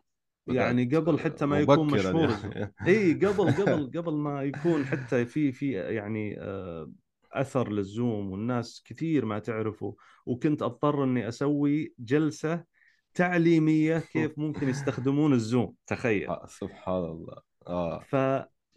[0.47, 2.73] يعني قبل آه، حتى ما يكون مشهور يعني.
[2.87, 6.91] إي قبل قبل قبل ما يكون حتى في في يعني آه،
[7.31, 12.63] أثر للزوم والناس كثير ما تعرفه وكنت أضطر إني أسوي جلسة
[13.13, 18.15] تعليمية كيف ممكن يستخدمون الزوم تخيل سبحان الله آه ف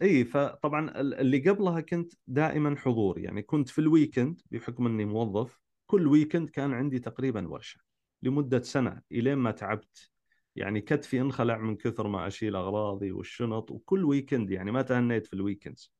[0.01, 5.05] إي فطبعا ال- اللي قبلها كنت دائما حضور يعني كنت في ال weekend بحكم إني
[5.05, 7.81] موظف كل weekend كان عندي تقريبا ورشة
[8.23, 10.09] لمدة سنة إلين ما تعبت.
[10.55, 15.33] يعني كتفي انخلع من كثر ما أشيل أغراضي والشنط وكل weekend يعني ما تهنيت في
[15.33, 15.93] ال weekends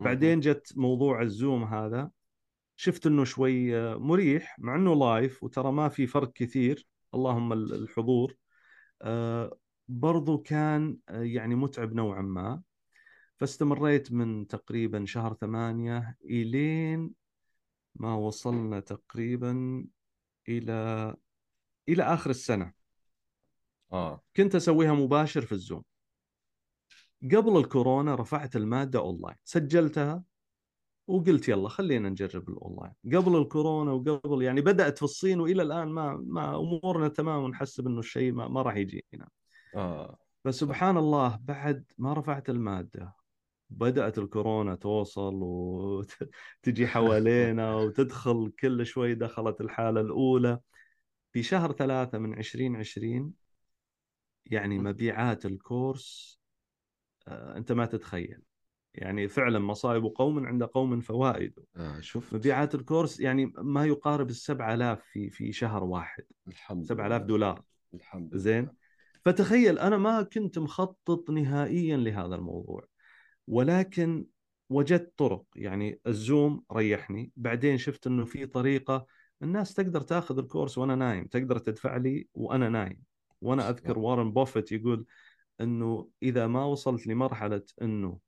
[0.00, 2.10] بعدين جت موضوع الزوم هذا
[2.76, 6.86] شفت إنه شوي مريح مع إنه لايف وترى ما في فرق كثير.
[7.14, 8.36] اللهم ال- الحضور.
[9.02, 12.62] آه، برضو كان آه، يعني متعب نوعا ما.
[13.36, 17.10] فاستمريت من تقريبا شهر ثمانية إلين
[17.94, 19.84] ما وصلنا تقريبا
[20.48, 21.14] إلى
[21.88, 22.72] إلى آخر السنة.
[23.92, 24.22] آه.
[24.36, 25.82] كنت أسويها مباشر في الزوم.
[27.22, 29.36] قبل الكورونا رفعت المادة أونلاين.
[29.44, 30.22] سجلتها
[31.06, 32.92] وقلت يلا خلينا نجرب الأونلاين.
[33.04, 37.98] قبل الكورونا وقبل يعني بدأت في الصين وإلى الآن ما ما أمورنا تمام ونحسب إنه
[37.98, 39.28] الشيء ما, ما راح يجينا.
[39.76, 40.18] آه.
[40.44, 43.14] فسبحان الله بعد ما رفعت المادة
[43.70, 50.60] بدأت الكورونا توصل وتجي حوالينا وتدخل كل شوي دخلت الحالة الأولى.
[51.32, 53.32] في شهر ثلاثة من 2020
[54.46, 56.40] يعني مبيعات الكورس
[57.28, 58.42] آه، أنت ما تتخيل.
[58.94, 61.52] يعني فعلا مصائب قوم عند قوم فوائد.
[61.76, 62.34] آه شفت.
[62.34, 66.24] مبيعات الكورس يعني ما يقارب السبعة آلاف في في شهر واحد.
[66.48, 67.26] الحمد 7000 لله.
[67.28, 67.62] دولار.
[67.94, 68.42] الحمد لله.
[68.42, 68.68] زين
[69.24, 72.84] فتخيل أنا ما كنت مخطط نهائيا لهذا الموضوع.
[73.48, 74.26] ولكن
[74.70, 75.44] وجدت طرق.
[75.56, 77.32] يعني الزوم ريحني.
[77.36, 79.06] بعدين شفت إنه في طريقة
[79.42, 83.02] الناس تقدر تاخذ الكورس وأنا نايم تقدر تدفع لي وأنا نايم.
[83.40, 83.98] وأنا أذكر.
[83.98, 85.06] وارن بوفيت يقول
[85.60, 88.18] إنه إذا ما وصلت لمرحلة إنه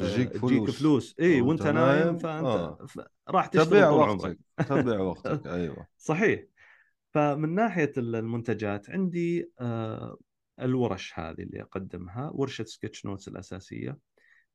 [0.00, 0.78] آه، تجيك تجيك فلوس.
[0.78, 1.14] فلوس.
[1.20, 2.86] إي وأنت نايم نايم، فأنت آه.
[3.28, 5.46] راح تشتغل عمرك وقتك تضيع وقتك.
[5.46, 5.86] أيوه.
[5.98, 6.44] صحيح.
[7.10, 10.18] فمن ناحية المنتجات عندي آه،
[10.60, 13.98] الورش هذه اللي أقدمها ورشة sketch notes الأساسية.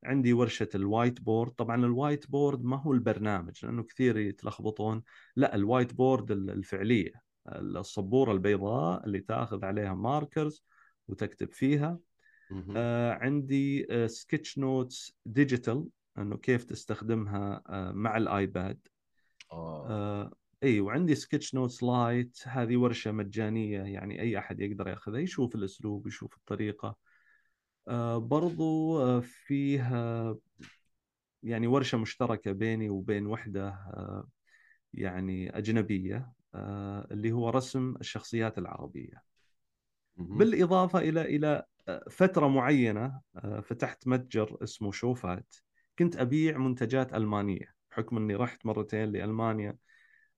[0.06, 5.04] عندي ورشة ال whiteboard طبعا ال whiteboard ما هو البرنامج لأنه كثير يتلخبطون.
[5.36, 7.12] لا ال whiteboard ال- الفعلية
[7.56, 10.64] السبوره البيضاء اللي تأخذ عليها markers
[11.08, 12.00] وتكتب فيها.
[12.78, 15.88] آه، عندي sketch notes digital
[16.18, 18.80] إنه كيف تستخدمها آه، مع الآيباد.
[19.52, 19.88] آه.
[19.90, 20.32] آه،
[20.64, 22.38] إي وعندي sketch notes lite.
[22.46, 26.88] هذه ورشة مجانية يعني أي أحد يقدر يأخذها يشوف الأسلوب يشوف الطريقة.
[26.88, 26.96] آه،
[28.18, 30.36] برضو آه، فيها
[31.44, 34.28] يعني ورشة مشتركة بيني وبين وحدة آه،
[34.94, 38.58] يعني أجنبية آه، اللي هو رسم الشخصيات
[41.00, 45.56] إلى إلى آه، فترة معينة آه، فتحت متجر اسمه شوفات.
[46.00, 49.78] كنت أبيع منتجات ألمانية بحكم إني رحت مرتين لألمانيا.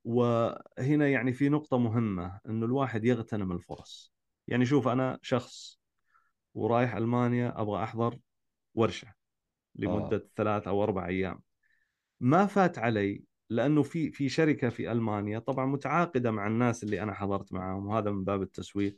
[0.03, 4.13] وهنا يعني في نقطة مهمة إنه الواحد يغتنم الفرص.
[4.47, 5.79] يعني شوف أنا شخص
[6.55, 8.17] ورايح ألمانيا أبغى أحضر
[8.75, 9.13] ورشة
[9.75, 10.29] لمدة آه.
[10.35, 11.41] ثلاث أو أربع أيام
[12.19, 17.13] ما فات علي لأنه في في شركة في ألمانيا طبعا متعاقدة مع الناس اللي أنا
[17.13, 18.97] حضرت معاهم وهذا من باب التسويق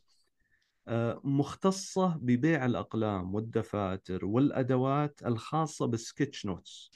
[0.88, 6.92] آه، مختصة ببيع الأقلام والدفاتر والأدوات الخاصة بالسكتش نوتس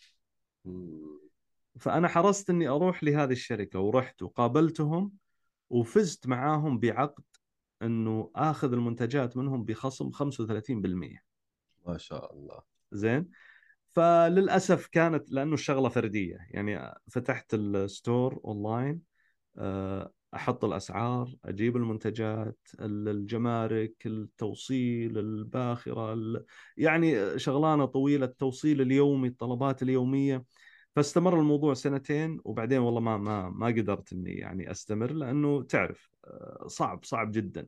[0.66, 1.20] مم.
[1.80, 5.12] فأنا حرصت أني أروح لهذه الشركة ورحت وقابلتهم
[5.70, 7.24] وفزت معاهم بعقد
[7.82, 11.24] أنه آخذ المنتجات منهم بخصم 35%
[11.88, 12.62] ما شاء الله.
[12.92, 13.30] زين؟
[13.92, 16.48] فللأسف كانت لأنه الشغلة فردية.
[16.50, 19.02] يعني فتحت ال store online
[19.58, 26.46] آه، أحط الأسعار أجيب المنتجات الجمارك التوصيل الباخرة ال...
[26.78, 30.44] يعني شغلانة طويلة التوصيل اليومي الطلبات اليومية.
[30.96, 36.11] فاستمر الموضوع سنتين وبعدين والله ما ما ما قدرت إني يعني أستمر لأنه تعرف
[36.67, 37.67] صعب صعب جدا.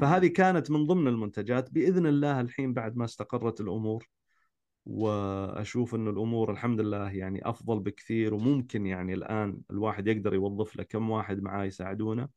[0.00, 1.70] فهذه كانت من ضمن المنتجات.
[1.70, 4.08] بإذن الله الحين بعد ما استقرت الأمور
[4.86, 10.82] وأشوف انه الأمور الحمد لله يعني أفضل بكثير وممكن يعني الآن الواحد يقدر يوظف له
[10.84, 12.28] كم واحد معاه يساعدونه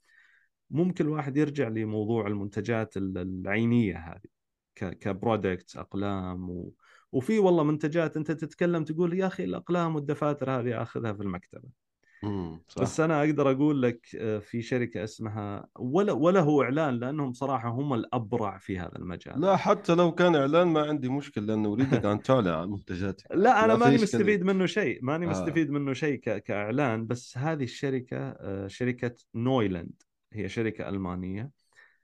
[0.70, 4.30] ممكن الواحد يرجع لموضوع المنتجات ال- العينية هذه
[4.76, 6.74] ك- كبرودكتس أقلام و...
[7.12, 11.83] وفي والله منتجات أنت تتكلم تقول يا أخي الأقلام والدفاتر هذه أخذها في المكتبة.
[12.24, 12.64] مم.
[12.68, 17.34] صح بس أنا أقدر أقول لك آه، في شركة اسمها ولا ولا هو إعلان لأنهم
[17.34, 21.74] صراحة هم الأبرع في هذا المجال لا حتى لو كان إعلان ما عندي مشكلة لأنه
[21.74, 23.98] اريدك أن تعلن عن منتجاتك لا أنا ما ماني.
[24.04, 25.30] مستفيد منه شيء ماني آه.
[25.30, 30.02] مستفيد منه شيء ك- كإعلان بس هذه الشركة آه، شركة نويلاند
[30.34, 31.52] هي شركة ألمانية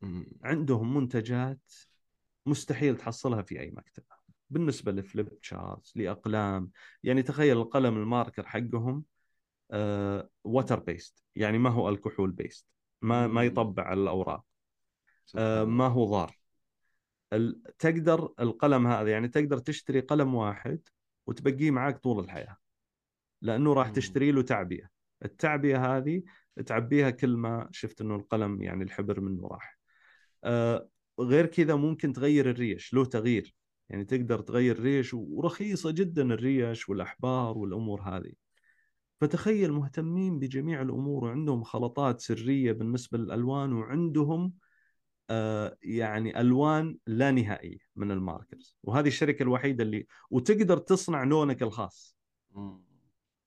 [0.01, 0.25] مم.
[0.43, 1.71] عندهم منتجات
[2.45, 4.15] مستحيل تحصلها في أي مكتبه
[4.49, 6.71] بالنسبة ل flip charts لأقلام
[7.03, 9.03] يعني تخيل القلم ال marker حقهم
[10.43, 12.67] water based يعني ما هو الكحول based
[13.01, 13.43] ما ما.
[13.43, 14.43] يطبع على الأوراق
[15.35, 15.63] آه،.
[15.63, 16.39] ما هو ضار
[17.79, 20.81] تقدر القلم هذا يعني تقدر تشتري قلم واحد
[21.27, 22.57] وتبقيه معاك طول الحياة
[23.41, 23.89] لأنه راح.
[23.89, 24.91] تشتري له تعبية
[25.25, 26.23] التعبية هذه
[26.65, 29.79] تعبيها كل ما شفت أنه القلم يعني الحبر منه راح
[30.43, 30.89] آه
[31.19, 33.55] غير كذا ممكن تغير الريش له تغيير
[33.89, 38.33] يعني تقدر تغير ريش ورخيصة جدا الريش والأحبار والأمور هذه
[39.19, 44.53] فتخيل مهتمين بجميع الأمور وعندهم خلطات سرية بالنسبة للألوان وعندهم
[45.29, 51.63] آه، يعني ألوان لا نهائية من ال markers وهذه الشركة الوحيدة اللي وتقدر تصنع لونك
[51.63, 52.17] الخاص.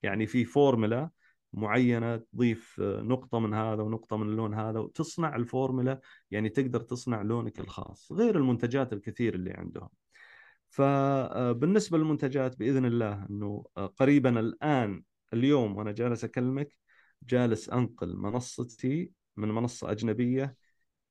[0.03, 1.11] يعني في فورمولا
[1.53, 6.01] معينة تضيف آه، نقطة من هذا ونقطة من اللون هذا وتصنع الفورمولا
[6.31, 9.89] يعني تقدر تصنع لونك الخاص غير المنتجات الكثير اللي عندهم.
[10.69, 15.03] فبالنسبه للمنتجات بإذن الله إنه آه، قريبا الآن
[15.33, 16.77] اليوم وأنا جالس أكلمك
[17.23, 20.57] جالس أنقل منصتي من منصة أجنبية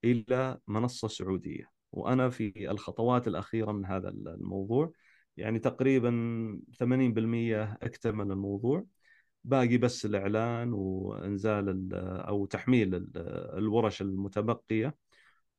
[0.04, 1.72] إلى منصة سعودية.
[1.92, 4.92] وأنا في الخطوات الأخيرة من هذا الموضوع.
[5.38, 6.10] يعني تقريبا
[6.80, 8.86] 80% أكتمل الموضوع.
[9.44, 11.94] باقي بس الإعلان وإنزال ال-
[12.28, 13.18] أو تحميل ال-
[13.58, 14.96] الورش المتبقية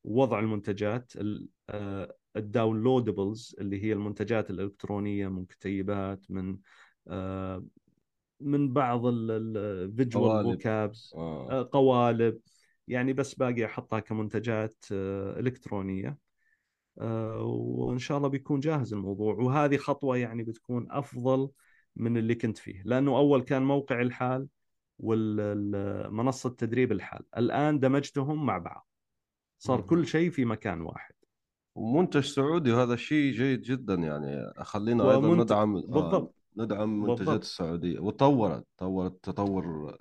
[0.04, 6.58] ووضع المنتجات ال- آه، downloadables اللي هي المنتجات الإلكترونية من كتيبات من
[7.08, 7.64] آه،
[8.44, 10.50] من بعض ال visual قوالب.
[10.52, 11.68] vocabs آه.
[11.72, 12.38] قوالب
[12.88, 16.18] يعني بس باقي أحطها كمنتجات آه، إلكترونية
[17.00, 21.48] آه، وإن شاء الله بيكون جاهز الموضوع وهذه خطوة يعني بتكون أفضل
[21.96, 24.48] من اللي كنت فيه لأنه أول كان موقع الحال
[24.98, 28.88] والمنصه تدريب الحال الآن دمجتهم مع بعض
[29.58, 29.80] صار.
[29.80, 31.14] كل شيء في مكان واحد
[31.74, 36.34] ومنتج سعودي وهذا شيء جيد جدا يعني خلينا أيضا ومنت- ندعم آه، بالضبط.
[36.56, 37.40] ندعم بالضبط.
[37.40, 37.98] السعودية.
[37.98, 39.96] وطورت طورت تطور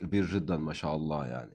[0.00, 1.54] كبير جدا ما شاء الله يعني.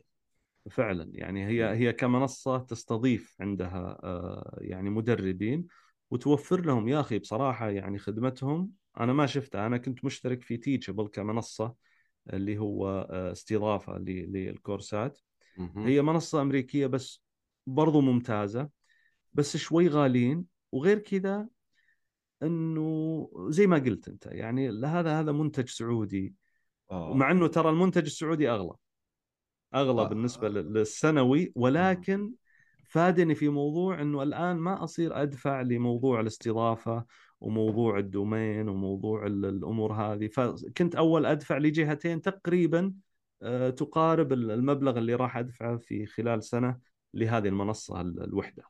[0.72, 1.10] فعلا.
[1.14, 5.68] يعني هي هي كمنصة تستضيف عندها آه، يعني مدربين
[6.12, 6.88] وتوفر لهم.
[6.88, 9.68] يا أخي بصراحة يعني خدمتهم أنا ما شفتها.
[9.68, 11.76] أنا كنت مشترك في تيتشبل كمنصة
[12.34, 15.20] اللي هو آه، استضافة ل- للكورسات.
[15.78, 17.22] هي منصة أمريكية بس
[17.68, 18.70] برضو ممتازة
[19.34, 20.46] بس شوي غاليين.
[20.72, 21.48] وغير كذا
[22.44, 26.34] إنه زي ما قلت أنت يعني هذا هذا منتج سعودي
[26.92, 27.10] آه.
[27.10, 28.74] ومع إنه ترى المنتج السعودي أغلى
[29.76, 30.08] أغلى آه.
[30.08, 32.32] بالنسبة لل- للسنوي ولكن
[32.90, 37.06] فادني في موضوع إنه الآن ما أصير أدفع لموضوع الاستضافة
[37.40, 42.94] وموضوع ال domain وموضوع ال- الأمور هذه فكنت أول أدفع لجهتين تقريبا
[43.42, 46.78] آه، تقارب ال- المبلغ اللي راح أدفعه في خلال سنة
[47.14, 48.64] لهذه المنصة ال- الوحدة.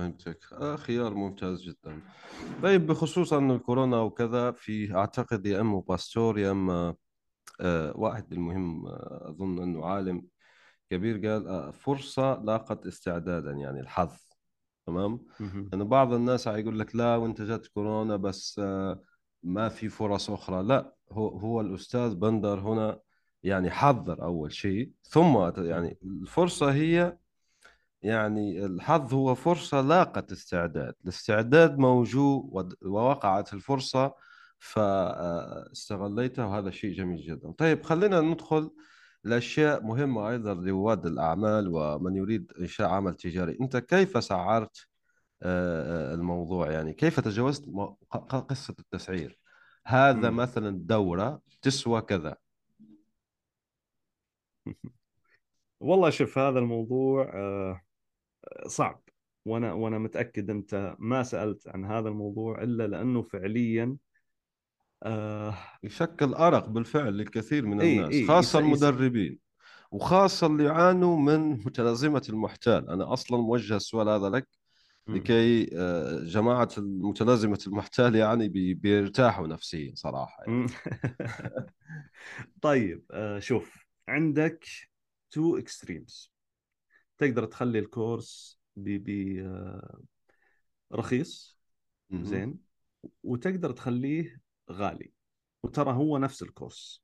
[0.00, 0.52] فهمتك.
[0.52, 2.00] آه خيار ممتاز جدا.
[2.62, 6.94] طيب بخصوص أن الكورونا وكذا في أعتقد يا إما باستور يا إما
[7.60, 10.22] آه واحد المهم آه أظن أنه عالم
[10.90, 14.16] كبير قال آه فرصة لاقت استعدادا يعني الحظ.
[14.86, 15.70] تمام؟ مهم.
[15.74, 19.00] أنه بعض الناس يقول لك لا وأنت جات كورونا بس آه
[19.42, 20.62] ما في فرص أخرى.
[20.62, 23.00] لا هو هو الأستاذ بندر هنا
[23.42, 27.18] يعني حذر أول شيء ثم يعني الفرصة هي
[28.06, 34.14] يعني الحظ هو فرصة لاقت استعداد الاستعداد موجود ووقعت الفرصة
[34.58, 37.52] فاستغليتها وهذا شيء جميل جدا.
[37.52, 38.70] طيب خلينا ندخل
[39.24, 43.58] لأشياء مهمة أيضا لرواد الأعمال ومن يريد إنشاء عمل تجاري.
[43.60, 44.86] أنت كيف سعرت
[45.42, 47.64] آه، آه، الموضوع؟ يعني كيف تجاوزت
[48.50, 49.38] قصة التسعير؟
[49.86, 50.36] هذا م.
[50.36, 52.36] مثلا دورة تسوى كذا.
[55.80, 57.85] والله شوف هذا الموضوع آه،
[58.66, 59.02] صعب.
[59.44, 63.96] وأنا وأنا متأكد أنت ما سألت عن هذا الموضوع إلا لأنه فعليا
[65.82, 69.38] يشكل أرق بالفعل للكثير من الناس إيه خاصه المدربين.
[69.90, 72.90] وخاصه اللي يعانوا من متلازمة المحتال.
[72.90, 74.48] أنا أصلا موجه السؤال هذا لك
[75.08, 80.66] لكي آه، جماعة المتلازمة المحتال يعني بيرتاحوا نفسيا صراحة يعني.
[82.62, 84.66] طيب آه، شوف عندك
[85.30, 86.35] two extremes
[87.18, 89.10] تقدر تخلي ال course ب
[89.40, 90.00] آه،
[90.92, 91.58] رخيص
[92.12, 92.58] زين
[93.22, 94.40] وتقدر تخليه
[94.70, 95.12] غالي.
[95.62, 97.02] وترى هو نفس ال course.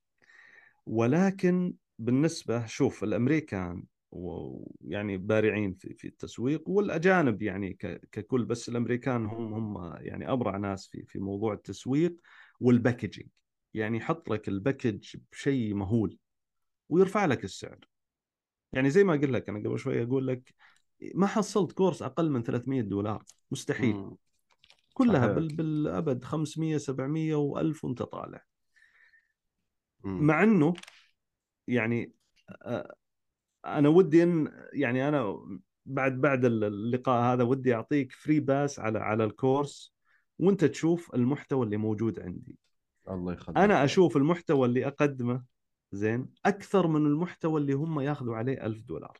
[0.86, 7.74] ولكن بالنسبة شوف الأمريكان ويعني بارعين في في التسويق والأجانب يعني
[8.12, 12.16] ككل بس الأمريكان هم هم يعني أبرع ناس في في موضوع التسويق
[12.60, 13.28] وال packaging.
[13.74, 16.18] يعني يحط لك ال package بشيء مهول
[16.88, 17.78] ويرفع لك السعر.
[18.72, 20.54] يعني زي ما قلت لك أنا قبل شوي أقول لك
[21.14, 23.24] ما حصلت course أقل من 300 دولار.
[23.50, 23.94] مستحيل.
[23.94, 24.16] مم.
[24.94, 28.44] كلها بال بالأبد 500 700 و1000 وأنت طالع.
[30.04, 30.26] مم.
[30.26, 30.74] مع إنه
[31.68, 32.12] يعني
[33.66, 35.46] أنا ودي ان يعني أنا
[35.86, 39.94] بعد بعد اللقاء هذا ودي أعطيك free pass على على ال course
[40.38, 42.58] وأنت تشوف المحتوى اللي موجود عندي.
[43.08, 43.58] الله يخليك.
[43.58, 45.42] أنا أشوف المحتوى اللي أقدمه
[45.92, 49.18] زين أكثر من المحتوى اللي هم ياخذوا عليه ألف دولار.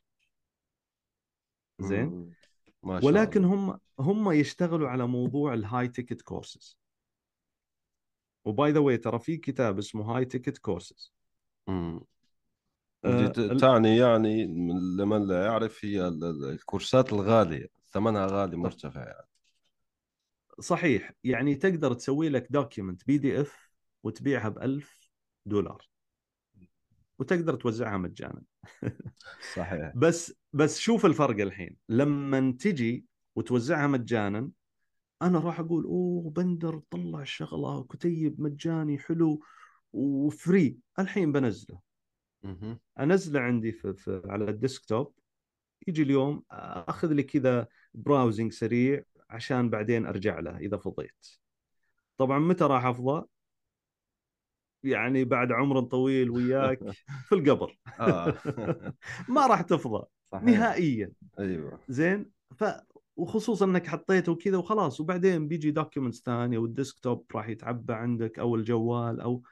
[1.79, 2.33] زين؟
[2.83, 3.43] ما شاء ولكن.
[3.43, 6.77] هم هم يشتغلوا على موضوع ال high ticket courses
[8.45, 11.13] و by the way ترى في كتاب اسمه high ticket courses
[13.59, 14.45] تعني يعني
[14.97, 19.27] لمن لا يعرف هي الكورسات الغالية ثمنها غالي مرتفع يعني.
[20.59, 23.69] صحيح يعني تقدر تسوي لك document PDF
[24.03, 25.11] وتبيعها ب 1000
[25.45, 25.92] دولار.
[27.19, 28.41] وتقدر توزعها مجانا.
[29.55, 29.91] صحيح.
[29.95, 31.77] بس بس شوف الفرق الحين.
[31.89, 33.05] لما تجي
[33.35, 34.49] وتوزعها مجانا
[35.21, 39.41] أنا راح أقول أوه بندر طلع شغله كتيب مجاني حلو
[39.93, 40.77] و free.
[40.99, 41.79] الحين بنزله.
[42.99, 45.13] أنزله عندي في, في على ال desktop.
[45.87, 51.27] يجي اليوم أخذ لي كذا browsing سريع عشان بعدين أرجع له إذا فضيت.
[52.17, 53.25] طبعا متى راح أفضى؟
[54.83, 56.79] يعني بعد عمر طويل وياك
[57.27, 57.77] في القبر.
[57.99, 58.33] آه.
[59.29, 60.05] ما راح تفضى.
[60.31, 60.43] صحيح.
[60.43, 61.11] نهائيا.
[61.39, 61.79] أيوه.
[61.87, 62.63] زين؟ ف
[63.15, 65.01] وخصوصا إنك حطيته وكذا وخلاص.
[65.01, 69.43] وبعدين بيجي documents ثانية وال desktop راح يتعبى عندك أو الجوال أو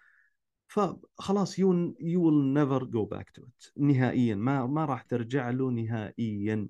[0.68, 4.36] فخلاص you you will never go back to it نهائيا.
[4.36, 6.68] ما ما راح ترجع له نهائيا.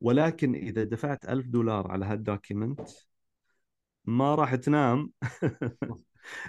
[0.00, 2.80] ولكن إذا دفعت ألف دولار على ها ال document
[4.04, 5.12] ما راح تنام.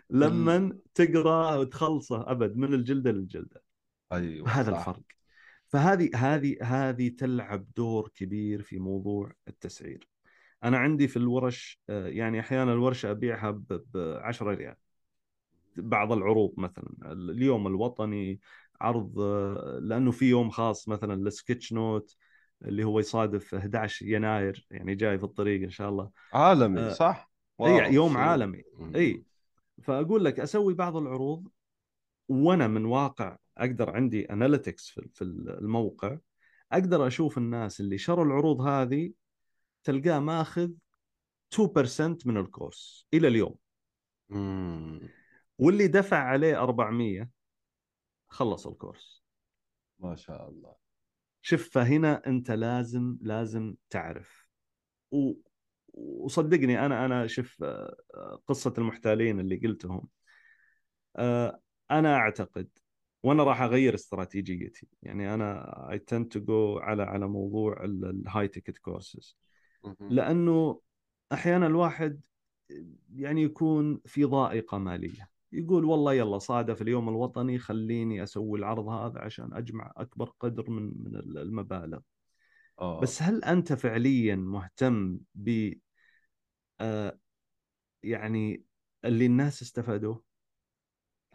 [0.10, 3.64] لما تقرأ وتخلصه أبد من الجلدة للجلدة.
[4.12, 5.02] أيوه هذا الفرق.
[5.68, 10.10] فهذه هذه هذه تلعب دور كبير في موضوع التسعير.
[10.64, 13.82] أنا عندي في الورش آه، يعني أحيانا الورشة أبيعها ب
[14.22, 14.76] 10 ريال.
[15.78, 18.40] بعض العروض مثلا اليوم الوطني
[18.82, 19.20] عرض
[19.82, 22.16] لأنه في يوم خاص مثلا للسكتش نوت
[22.66, 26.10] اللي هو يصادف 11 يناير يعني جاي في الطريق إن شاء الله.
[26.34, 28.64] عالمي آه صح؟ اي يوم عالمي.
[28.96, 29.24] اي
[29.84, 31.48] فأقول لك أسوي بعض العروض
[32.30, 36.18] وأنا من واقع أقدر عندي analytics في الموقع
[36.72, 39.12] أقدر أشوف الناس اللي شروا العروض هذه
[39.84, 40.70] تلقاه ماخذ
[41.56, 43.56] 2% من ال course إلى اليوم.
[44.30, 45.10] مم.
[45.58, 47.30] واللي دفع عليه 400
[48.28, 49.24] خلص ال course.
[50.00, 50.76] ما شاء الله.
[51.42, 54.48] شوف فهنا أنت لازم لازم تعرف.
[55.12, 55.34] و...
[56.00, 60.08] وصدقني أنا أنا شوف آه، قصة المحتالين اللي قلتهم
[61.16, 61.60] آه،
[61.92, 62.68] أنا أعتقد
[63.24, 64.88] وأنا راح أغير استراتيجيتي.
[65.04, 69.38] يعني أنا I tend to go على على موضوع ال high ticket courses
[70.00, 70.82] لأنه
[71.34, 72.22] أحيانا الواحد
[73.16, 75.30] يعني يكون في ضائقة مالية.
[75.52, 80.84] يقول والله يلا صادف اليوم الوطني خليني أسوي العرض هذا عشان أجمع أكبر قدر من
[80.84, 82.00] من المبالغ.
[82.82, 83.00] أوه.
[83.00, 85.74] بس هل أنت فعليا مهتم ب
[88.04, 88.64] يعني
[89.06, 90.24] اللي الناس استفادوه.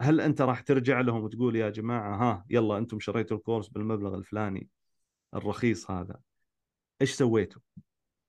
[0.01, 4.69] هل أنت راح ترجع لهم وتقول يا جماعة ها يلا أنتم شريتوا الكورس بالمبلغ الفلاني
[5.33, 6.19] الرخيص هذا
[7.01, 7.61] إيش سويتوا؟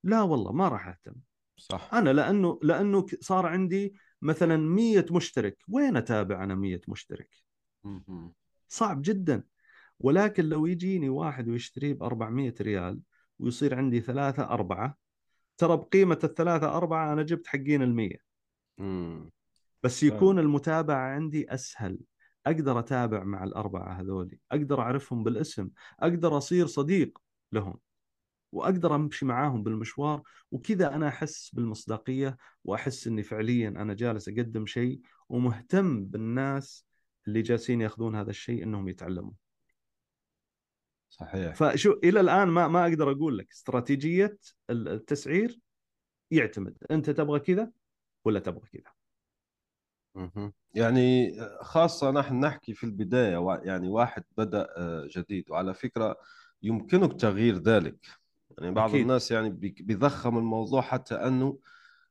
[0.05, 1.15] لا والله ما راح أهتم.
[1.57, 1.95] صح.
[1.95, 5.63] أنا لأنه لأنه صار عندي مثلا 100 مشترك.
[5.69, 7.31] وين أتابع أنا 100 مشترك.
[8.69, 9.43] صعب جدا.
[10.01, 13.01] ولكن لو يجيني واحد ويشتريه ب 400 ريال
[13.39, 14.99] ويصير عندي ثلاثة أربعة
[15.59, 18.17] ترى بقيمة الثلاثة أربعة أنا جبت حقين المية.
[18.79, 19.31] مم.
[19.83, 20.03] بس.
[20.03, 21.99] يكون المتابعة عندي أسهل.
[22.47, 24.39] أقدر أتابع مع الأربعة هذولي.
[24.53, 25.71] أقدر أعرفهم بالاسم.
[26.01, 27.19] أقدر أصير صديق
[27.53, 27.79] لهم.
[28.53, 30.23] وأقدر أمشي معاهم بالمشوار.
[30.51, 32.37] وكذا أنا أحس بالمصداقية.
[32.65, 35.01] وأحس أني فعليا أنا جالس أقدم شيء.
[35.29, 36.87] ومهتم بالناس
[37.29, 39.33] اللي جالسين يأخذون هذا الشيء أنهم يتعلموا
[41.21, 41.55] صحيح.
[41.55, 44.39] فشو إلى الآن ما ما أقدر أقول لك استراتيجية
[44.71, 45.61] التسعير
[46.31, 46.77] يعتمد.
[46.91, 47.71] أنت تبغى كذا
[48.25, 48.93] ولا تبغى كذا.
[50.75, 56.17] يعني خاصة نحن نحكي في البداية يعني واحد بدأ آه، جديد وعلى فكرة
[56.63, 58.07] يمكنك تغيير ذلك.
[58.59, 59.01] يعني بعض أكيد.
[59.01, 61.59] الناس يعني بي- بيضخم الموضوع حتى أنه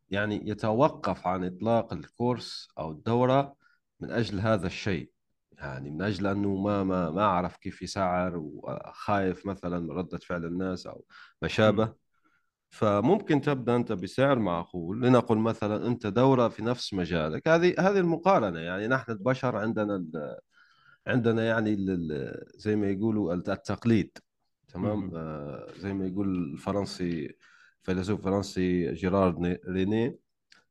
[0.09, 3.55] يعني يتوقف عن إطلاق الكورس أو الدورة
[3.99, 5.09] من أجل هذا الشيء.
[5.57, 10.45] يعني من أجل أنه ما ما ما أعرف كيف يسعر وخايف مثلا من ردة فعل
[10.45, 11.05] الناس أو
[11.41, 11.93] ما شابه
[12.69, 15.01] فممكن تبدأ أنت بسعر معقول.
[15.01, 17.47] لنقل مثلا أنت دورة في نفس مجالك.
[17.47, 18.59] هذه هذه المقارنة.
[18.59, 20.05] يعني نحن البشر عندنا.
[21.07, 21.75] عندنا يعني
[22.55, 24.17] زي ما يقولوا الت- التقليد.
[24.67, 25.11] تمام.
[25.15, 27.35] آه زي ما يقول الفرنسي
[27.83, 30.17] فيلسوف فرنسي جيرارد ني- ريني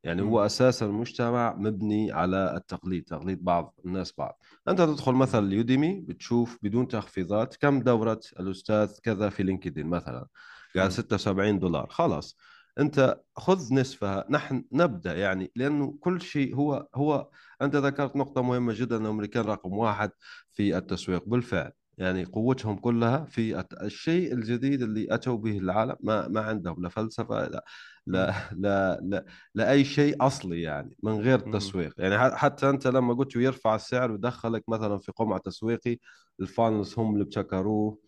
[0.04, 0.22] يعني.
[0.22, 4.40] هو أساسا المجتمع مبني على التقليد تقليد بعض الناس بعض.
[4.68, 10.26] أنت تدخل مثلا اليوديمي بتشوف بدون تخفيضات كم دورة الأستاذ كذا في لينكدين مثلا.
[10.76, 10.96] قاعد مم.
[10.96, 11.86] 76 دولار.
[11.90, 12.36] خلاص.
[12.78, 17.28] أنت خذ نصفها نحن نبدأ يعني لأنه كل شيء هو هو
[17.62, 20.10] أنت ذكرت نقطة مهمة جدا ان الأمريكان رقم واحد
[20.52, 21.24] في التسويق.
[21.28, 21.72] بالفعل.
[21.98, 27.48] يعني قوتهم كلها في الشيء الجديد اللي أتوا به العالم ما ما عندهم لا فلسفة
[27.48, 27.64] لا.
[28.06, 29.24] لا لا, لا
[29.54, 31.38] لأي شيء أصلي يعني من غير.
[31.38, 31.94] تسويق.
[31.98, 35.98] يعني حتى أنت لما قلت يرفع السعر ويدخلك مثلا في قمع تسويقي
[36.40, 37.98] ال funnels هم اللي ابتكروه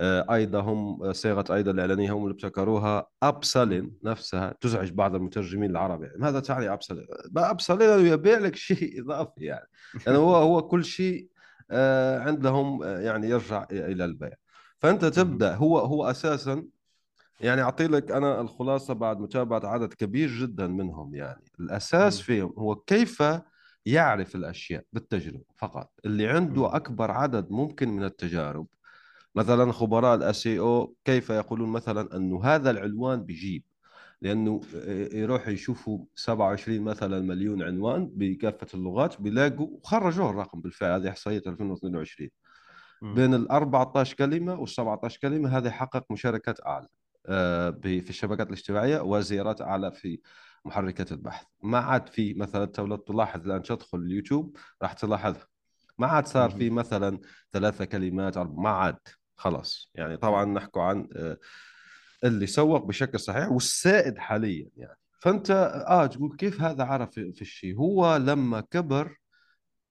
[0.00, 5.70] آه، أيضا هم آه، صيغة أيضا الإعلانية هم اللي ابتكروها upselling نفسها تزعج بعض المترجمين
[5.70, 6.18] العرب يعني.
[6.18, 9.66] ماذا تعني upselling؟ upselling يبيع لك شيء إضافي يعني.
[10.06, 11.28] يعني هو هو كل شيء
[11.70, 14.32] آه، عندهم يعني يرجع إلى البيع.
[14.78, 16.64] فأنت تبدأ هو هو أساسا
[17.40, 21.44] يعني أعطي لك أنا الخلاصة بعد متابعة عدد كبير جدا منهم يعني.
[21.60, 22.24] الأساس مم.
[22.24, 23.22] فيهم هو كيف
[23.86, 25.90] يعرف الأشياء بالتجربة فقط.
[26.04, 26.28] اللي.
[26.28, 28.66] عنده أكبر عدد ممكن من التجارب.
[29.34, 33.64] مثلا خبراء الاس أو كيف يقولون مثلا إنه هذا العنوان بيجيب.
[34.22, 34.60] لأنه
[35.12, 41.00] يروح يشوفوا 27 مثلا مليون عنوان بكافة اللغات بيلاقوا وخرجوه الرقم بالفعل.
[41.00, 42.30] هذه إحصائية 2022
[43.02, 43.14] مم.
[43.14, 46.86] بين ال 14 كلمة وال 17 كلمة هذا يحقق مشاركات أعلى.
[47.82, 50.20] في الشبكات الاجتماعية وزيارات أعلى في
[50.64, 51.46] محركات البحث.
[51.62, 52.64] ما عاد في مثلا
[53.06, 55.46] تلاحظ الآن تدخل اليوتيوب؟ راح تلاحظها.
[55.98, 56.70] ما عاد صار في.
[56.70, 57.20] مثلا
[57.52, 58.98] ثلاثة كلمات ما عاد.
[59.36, 59.90] خلاص.
[59.94, 60.44] يعني طبعا.
[60.44, 61.38] نحكوا عن آه،
[62.24, 64.98] اللي سوق بشكل صحيح والسائد حاليا يعني.
[65.20, 65.50] فأنت
[65.86, 69.16] آه تقول كيف هذا عرف في في الشيء؟ هو لما كبر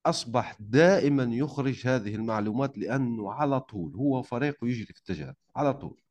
[0.06, 6.02] أصبح دائما يخرج هذه المعلومات لأنه على طول هو فريقه يجري في التجارب على طول.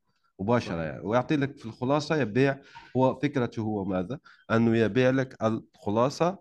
[0.40, 1.00] مباشرة صحيح يعني.
[1.06, 2.60] ويعطي لك في الخلاصة يبيع
[2.96, 4.18] هو فكرته هو ماذا؟
[4.50, 6.38] أنه يبيع لك الخلاصة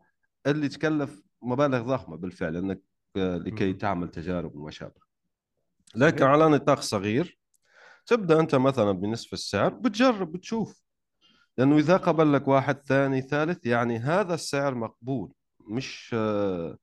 [0.48, 2.82] اللي تكلف مبالغ ضخمة بالفعل أنك
[3.18, 3.74] آه، لكي.
[3.74, 5.02] تعمل تجارب وما شابه
[5.95, 7.39] لكن على نطاق صغير
[8.06, 10.84] تبدأ أنت مثلا بنصف السعر بتجرب بتشوف.
[11.58, 15.34] لأنه إذا قبل لك واحد ثاني ثالث يعني هذا السعر مقبول
[15.70, 16.78] مش آه،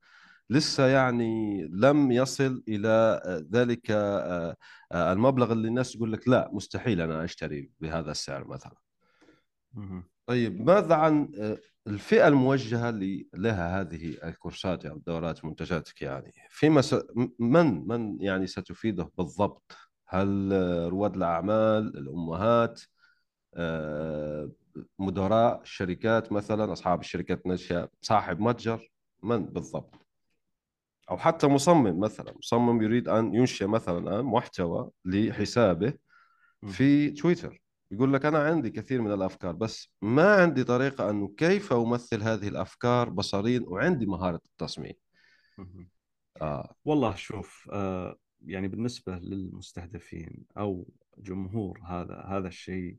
[0.49, 4.55] لسه يعني لم يصل إلى آه، ذلك آه،
[4.91, 8.75] آه، المبلغ اللي الناس تقول لك لا مستحيل أنا أشتري بهذا السعر مثلا.
[10.25, 11.29] طيب ماذا عن
[11.87, 16.95] الفئة الموجهة اللي لها هذه الكورسات أو الدورات منتجاتك يعني؟ فيما س...
[17.39, 19.71] من من يعني ستفيده بالضبط؟
[20.07, 20.51] هل
[20.91, 22.81] رواد الأعمال الأمهات
[23.55, 24.51] آه،
[24.99, 28.91] مدراء الشركات مثلا أصحاب الشركات الناشئة صاحب متجر؟
[29.23, 30.04] من بالضبط؟
[31.09, 35.93] أو حتى مصمم مثلا مصمم يريد أن ينشئ مثلا الآن محتوى لحسابه.
[36.67, 41.73] في تويتر يقول لك أنا عندي كثير من الأفكار بس ما عندي طريقة أنه كيف
[41.73, 44.93] أمثل هذه الأفكار بصريا وعندي مهارة التصميم.
[46.41, 46.75] آه.
[46.85, 50.87] والله شوف آه يعني بالنسبة للمستهدفين أو
[51.17, 52.97] جمهور هذا هذا الشيء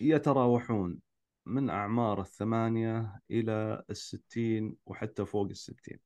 [0.00, 0.98] يتراوحون
[1.46, 5.98] من أعمار الثمانية إلى الستين وحتى فوق الستين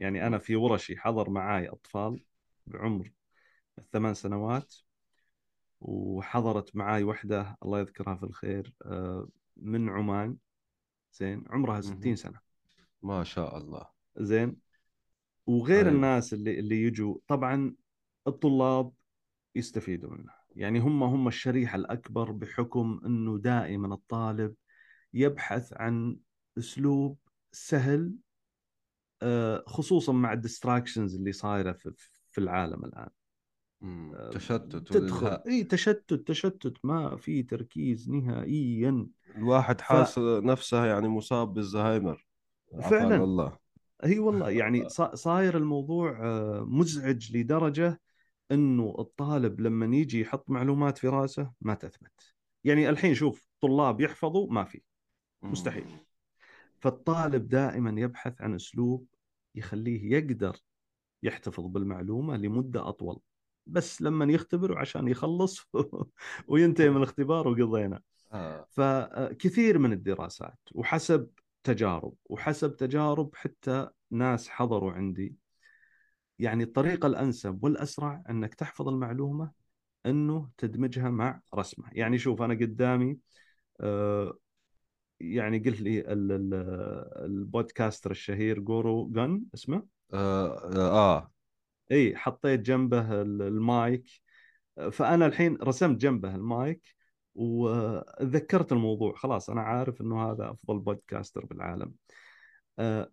[0.00, 2.24] يعني أنا في ورشي حضر معاي أطفال
[2.66, 3.12] بعمر
[3.78, 4.74] الثمان سنوات
[5.80, 10.36] وحضرت معاي وحدة الله يذكرها في الخير آه، من عمان
[11.12, 12.16] زين عمرها 60 مهم.
[12.16, 12.40] سنة
[13.02, 13.86] ما شاء الله
[14.16, 14.56] زين
[15.46, 15.94] وغير طيب.
[15.94, 17.74] الناس اللي اللي يجوا طبعا
[18.26, 18.92] الطلاب
[19.54, 24.54] يستفيدوا منه يعني هم هم الشريحة الأكبر بحكم إنه دائما الطالب
[25.14, 26.18] يبحث عن
[26.58, 27.18] أسلوب
[27.52, 28.12] سهل
[29.66, 31.92] خصوصا مع الديستراكشنز اللي صايرة في
[32.30, 33.08] في العالم الآن
[33.80, 34.30] مم.
[34.32, 35.26] تشتت تدخل.
[35.48, 39.06] إي تشتت تشتت ما في تركيز نهائيا
[39.36, 42.26] الواحد حاس نفسه يعني مصاب بالزهايمر
[42.82, 43.16] فعلاً.
[43.16, 43.58] الله
[44.04, 48.00] اي والله يعني صا- صاير الموضوع آه، مزعج لدرجة
[48.50, 54.52] إنه الطالب لما يجي يحط معلومات في رأسه ما تثبت يعني الحين شوف طلاب يحفظوا
[54.52, 54.82] ما في
[55.42, 55.86] مستحيل.
[56.86, 59.06] فالطالب دائما يبحث عن أسلوب
[59.54, 60.56] يخليه يقدر
[61.22, 63.20] يحتفظ بالمعلومة لمدة أطول
[63.66, 65.66] بس لما يختبر عشان يخلص
[66.48, 68.66] وينتهي من الاختبار وقضينا آه.
[68.70, 71.30] فكثير من الدراسات وحسب
[71.64, 75.36] تجارب وحسب تجارب حتى ناس حضروا عندي
[76.38, 79.50] يعني الطريقة الأنسب والأسرع أنك تحفظ المعلومة
[80.06, 83.18] أنه تدمجها مع رسمة يعني شوف أنا قدامي
[83.80, 84.38] آه،
[85.20, 86.54] يعني قلت لي ال- ال-
[87.24, 91.30] البودكاستر الشهير جورو جن اسمه؟ آه, آه.
[91.92, 94.10] إي حطيت جنبه ال- المايك.
[94.92, 96.82] فأنا الحين رسمت جنبه المايك
[97.34, 99.14] وذكرت الموضوع.
[99.14, 101.92] خلاص أنا عارف إنه هذا أفضل بودكاستر بالعالم.
[102.78, 103.10] آه،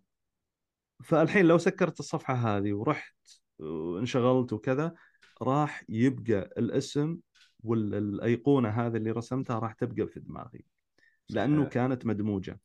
[1.04, 3.16] فالحين لو سكرت الصفحة هذه ورحت
[3.58, 4.94] وانشغلت وكذا
[5.42, 7.18] راح يبقى الاسم
[7.64, 10.64] والأيقونة هذه اللي رسمتها راح تبقى في دماغي.
[11.30, 11.64] لأنه.
[11.64, 12.60] كانت مدموجة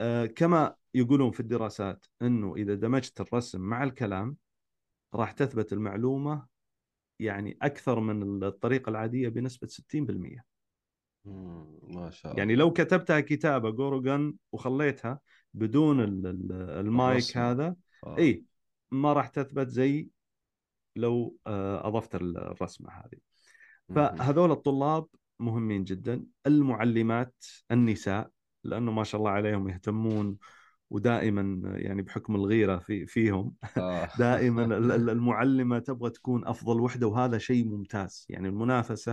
[0.00, 4.36] آه، كما يقولون في الدراسات إنه إذا دمجت الرسم مع الكلام
[5.14, 6.46] راح تثبت المعلومة
[7.20, 10.44] يعني أكثر من الطريقة العادية بنسبة 60%
[11.24, 11.66] مم.
[11.82, 15.20] ما شاء الله يعني لو كتبتها كتابة جوروجان وخليتها
[15.54, 17.40] بدون ال- ال- المايك الرسم.
[17.40, 17.76] هذا
[18.06, 18.18] آه.
[18.18, 18.44] إي
[18.90, 20.08] ما راح تثبت زي
[20.96, 23.18] لو آه، أضفت الرسمة هذه.
[23.94, 25.06] فهذول الطلاب
[25.38, 28.30] مهمين جدا المعلمات النساء
[28.64, 30.36] لأنه ما شاء الله عليهم يهتمون
[30.90, 34.08] ودائما يعني بحكم الغيرة في فيهم آه.
[34.18, 39.12] دائما ال- ال- المعلمة تبغى تكون أفضل وحدة وهذا شيء ممتاز يعني المنافسة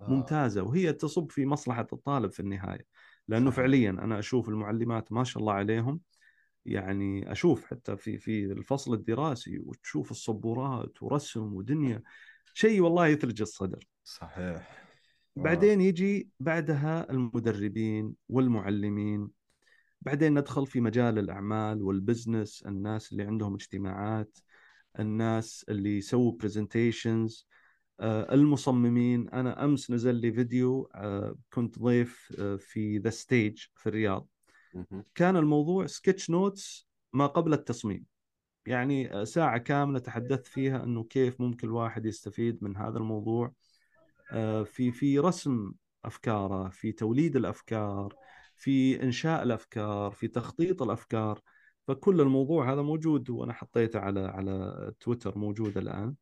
[0.00, 0.10] آه.
[0.10, 2.84] ممتازة وهي تصب في مصلحة الطالب في النهاية
[3.28, 3.50] لأنه.
[3.50, 6.00] فعليا أنا أشوف المعلمات ما شاء الله عليهم
[6.66, 12.02] يعني أشوف حتى في في الفصل الدراسي وتشوف الصبورات ورسم ودنيا
[12.54, 14.89] شيء والله يثلج الصدر صحيح.
[15.36, 19.28] بعدين يجي بعدها المدربين والمعلمين.
[20.00, 24.38] بعدين ندخل في مجال الأعمال وال business الناس اللي عندهم اجتماعات
[24.98, 27.48] الناس اللي يسووا presentations
[28.02, 29.28] المصممين.
[29.28, 34.28] أنا أمس نزل لي فيديو آه، كنت ضيف آه، في ذا ستيج في الرياض.
[35.14, 38.04] كان الموضوع sketch notes ما قبل التصميم.
[38.66, 43.46] يعني آه، ساعة كاملة تحدثت فيها أنه كيف ممكن الواحد يستفيد من هذا الموضوع.
[43.46, 43.52] آه،
[44.64, 45.72] في في رسم
[46.04, 48.14] أفكاره في توليد الأفكار
[48.56, 51.40] في إنشاء الأفكار في تخطيط الأفكار.
[51.88, 56.14] فكل الموضوع هذا موجود وأنا حطيته على على تويتر موجود الآن.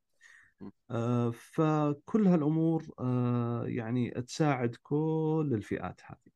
[0.90, 6.32] آه، فكل هالأمور آه، يعني تساعد كل الفئات هذه.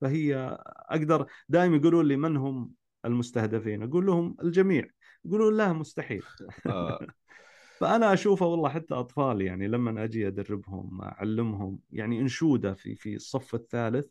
[0.00, 0.58] فهي
[0.90, 2.72] أقدر دائما يقولون لي من هم
[3.04, 4.86] المستهدفين؟ أقول لهم الجميع.
[5.24, 6.22] يقولون لا مستحيل.
[6.66, 7.06] آه.
[7.84, 13.54] فأنا أشوفه والله حتى أطفال يعني لما أجي أدربهم أعلمهم يعني إنشودة في في الصف
[13.54, 14.06] الثالث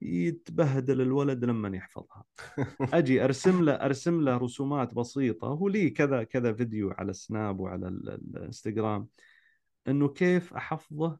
[0.00, 2.24] يتبهدل الولد لما يحفظها.
[2.80, 7.88] أجي أرسم له أرسم له رسومات بسيطة هو لي كذا كذا فيديو على السناب وعلى
[7.88, 9.08] ال- ال- الانستغرام
[9.88, 11.18] إنه كيف أحفظه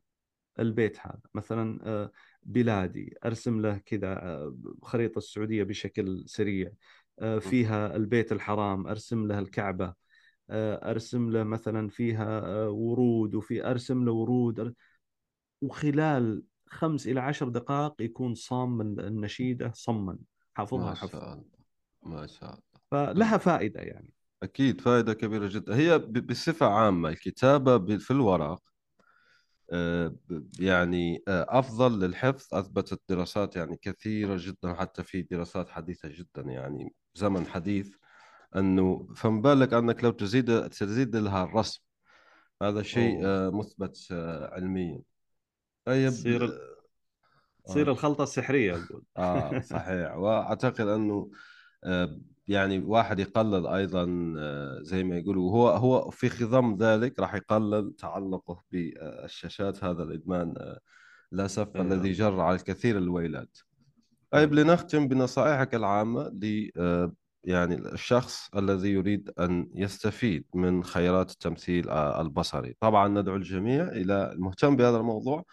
[0.59, 2.13] البيت هذا؟ مثلا آه،
[2.43, 6.71] بلادي أرسم له كذا آه، خريطة السعودية بشكل سريع
[7.19, 9.95] آه، فيها البيت الحرام أرسم له الكعبة
[10.51, 14.75] أرسم له مثلا فيها آه، ورود وفي أرسم له ورود
[15.63, 20.19] وخلال خمس إلى عشر دقائق يكون صام ال- النشيدة صما
[20.55, 21.45] حافظها ما شاء الله
[22.03, 22.63] ما شاء الله.
[22.91, 24.13] فلها فائدة يعني.
[24.43, 25.77] أكيد فائدة كبيرة جدا.
[25.77, 28.63] هي ب- بصفة عامة الكتابة ب- في الورق
[29.71, 30.15] آه،
[30.61, 36.95] يعني آه، أفضل للحفظ أثبتت دراسات يعني كثيرة جدا حتى في دراسات حديثة جدا يعني
[37.15, 37.97] زمن حديث.
[38.57, 41.81] أنه فما بالك أنك لو تزيد تزيد لها الرسم.
[42.63, 43.47] هذا شيء أوه.
[43.47, 45.03] آه، مثبت آه، علميا.
[45.85, 46.77] طيب تصير ال-
[47.65, 47.93] تصير آه.
[47.93, 49.03] الخلطة السحرية أقول.
[49.17, 50.17] آه صحيح.
[50.17, 51.31] وأعتقد أنه
[51.85, 57.35] آه، يعني واحد يقلل أيضا آه، زي ما يقولوا هو هو في خضم ذلك راح
[57.35, 60.81] يقلل تعلقه بالشاشات هذا الإدمان آه،
[61.33, 63.59] للأسف الذي جر على الكثير الويلات.
[64.31, 65.75] طيب لنختم بنصائحك
[66.77, 67.13] آه،
[67.47, 72.77] يعني الشخص الذي يريد أن يستفيد من خيارات التمثيل آه، البصري.
[72.81, 75.45] طبعا ندعو الجميع إلى المهتم بهذا الموضوع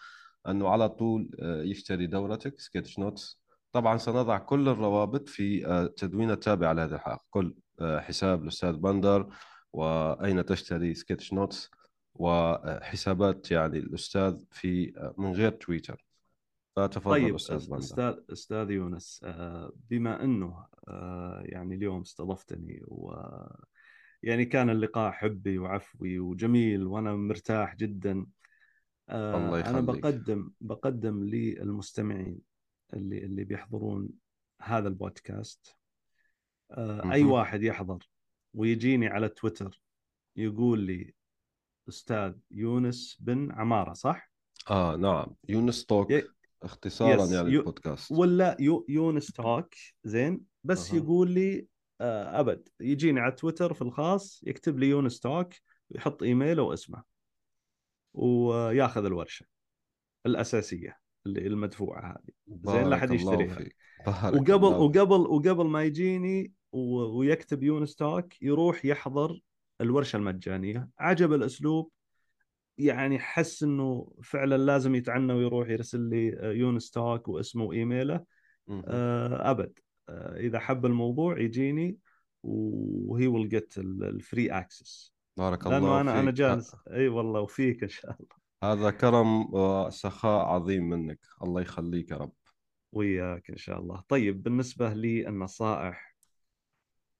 [0.48, 3.40] أنه على طول آه، يشتري دورتك سكتش نوتس.
[3.72, 7.24] طبعا سنضع كل الروابط في التدوين التابع لهذه الحلقة.
[7.30, 9.28] كل حساب الأستاذ بندر
[9.72, 11.70] وأين تشتري sketch notes
[12.14, 16.03] وحسابات يعني الأستاذ في من غير تويتر.
[16.76, 23.14] فتفضل طيب أستاذ بندر أستاذ أستاذ يونس آه، بما إنه آه، يعني اليوم استضفتني و
[24.22, 28.26] يعني كان اللقاء حبي وعفوي وجميل وأنا مرتاح جدا
[29.08, 30.00] آه، الله أنا يخليك.
[30.02, 32.38] بقدم بقدم للمستمعين
[32.94, 34.08] اللي اللي بيحضرون
[34.60, 35.76] هذا البودكاست
[37.12, 37.24] أي.
[37.24, 38.08] واحد يحضر
[38.54, 39.82] ويجيني على تويتر
[40.36, 41.14] يقول لي
[41.88, 44.30] أستاذ يونس بن عمارة صح؟
[44.70, 46.22] آه نعم يونس توك ي-
[46.64, 48.12] اختصارا يس، يعني يو- البودكاست.
[48.12, 50.40] ولا يو يونس توك زين.
[50.64, 50.96] بس أها.
[50.96, 51.66] يقول لي
[52.00, 55.52] آه أبد يجيني على تويتر في الخاص يكتب لي يونس توك
[55.90, 57.02] ويحط إيميله واسمه
[58.14, 59.46] وياخذ الورشة
[60.26, 62.56] الأساسية اللي المدفوعة هذه.
[62.72, 63.58] زين لا حد يشتريها.
[64.06, 64.78] وقبل الله.
[64.78, 69.40] وقبل وقبل ما يجيني ويكتب يونس توك يروح يحضر
[69.80, 70.88] الورشة المجانية.
[70.98, 71.90] عجب الأسلوب
[72.78, 78.24] يعني حس إنه فعلا لازم يتعنى ويروح يرسل لي آه، يونس توك واسمه وإيميله.
[78.70, 79.78] آه، أبد.
[80.08, 81.98] آه، إذا حب الموضوع يجيني
[82.42, 86.34] و he will get ال free access بارك الله لأنه أنا أنا فيك.
[86.34, 88.44] جالس إي والله وفيك إن شاء الله.
[88.72, 91.20] هذا كرم وسخاء عظيم منك.
[91.42, 92.32] الله يخليك يا رب.
[92.92, 94.02] وياك إن شاء الله.
[94.08, 96.16] طيب بالنسبة للنصائح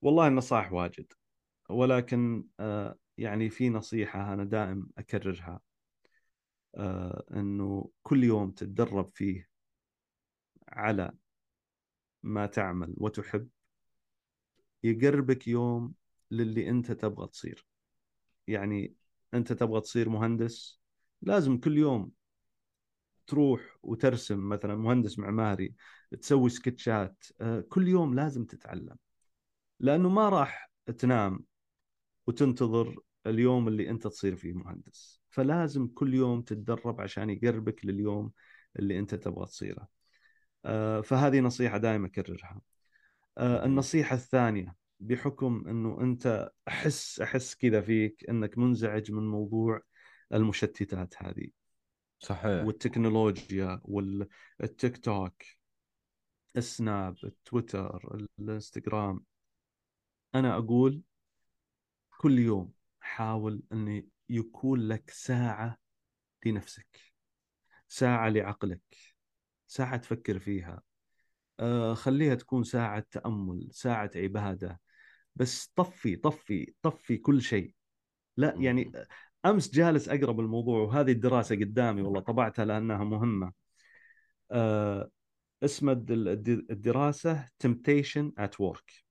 [0.02, 1.12] والله النصائح واجد
[1.70, 2.44] ولكن
[3.19, 5.61] يعني في نصيحة أنا دائم أكررها
[6.77, 9.49] آه، إنه كل يوم تتدرب فيه
[10.69, 11.12] على
[12.23, 13.49] ما تعمل وتحب
[14.85, 15.95] يقربك يوم
[16.31, 17.67] للي أنت تبغى تصير.
[18.49, 18.95] يعني
[19.35, 20.81] أنت تبغى تصير مهندس
[21.23, 22.12] لازم كل يوم
[23.27, 25.75] تروح وترسم مثلا مهندس معماري
[26.21, 28.97] تسوي سكتشات آه، كل يوم لازم تتعلم.
[29.81, 31.45] لأنه ما راح تنام
[32.27, 32.97] وتنتظر
[33.27, 35.20] اليوم اللي أنت تصير فيه مهندس.
[35.31, 38.33] فلازم كل يوم تتدرب عشان يقربك لليوم
[38.79, 39.89] اللي أنت تبغى تصيره.
[40.64, 42.61] آه، فهذه نصيحة دائما أكررها.
[43.39, 43.64] آه، مهم.
[43.64, 49.81] النصيحة الثانية بحكم إنه أنت أحس أحس كذا فيك إنك منزعج من موضوع
[50.35, 51.49] المشتتات هذه
[52.18, 52.64] صحيح.
[52.64, 55.43] والتكنولوجيا والتيك توك
[56.57, 59.25] السناب التويتر الانستغرام.
[60.35, 61.03] أنا أقول
[62.19, 65.79] كل يوم حاول أن يكون لك ساعة
[66.47, 67.01] لنفسك
[67.89, 68.97] ساعة لعقلك
[69.67, 70.83] ساعة تفكر فيها.
[71.61, 74.81] آه، خليها تكون ساعة تأمل ساعة عبادة.
[75.37, 77.75] بس طفي طفي طفي كل شيء.
[78.37, 78.93] لا يعني.
[79.47, 83.53] أمس جالس اقرا بالموضوع وهذه الدراسة قدامي والله طبعتها لأنها مهمة.
[84.51, 85.11] آه
[85.65, 89.03] اسم الد- الد- الدراسة Temptation at Work.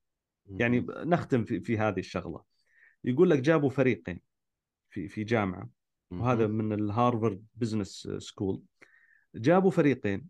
[0.45, 0.85] يعني.
[0.89, 2.52] نختم في, في هذه الشغلة.
[3.03, 4.19] يقول لك جابوا فريقين
[4.89, 5.69] في في جامعة
[6.11, 6.47] وهذا.
[6.47, 8.61] من الهارفارد بزنس سكول
[9.35, 10.29] جابوا فريقين.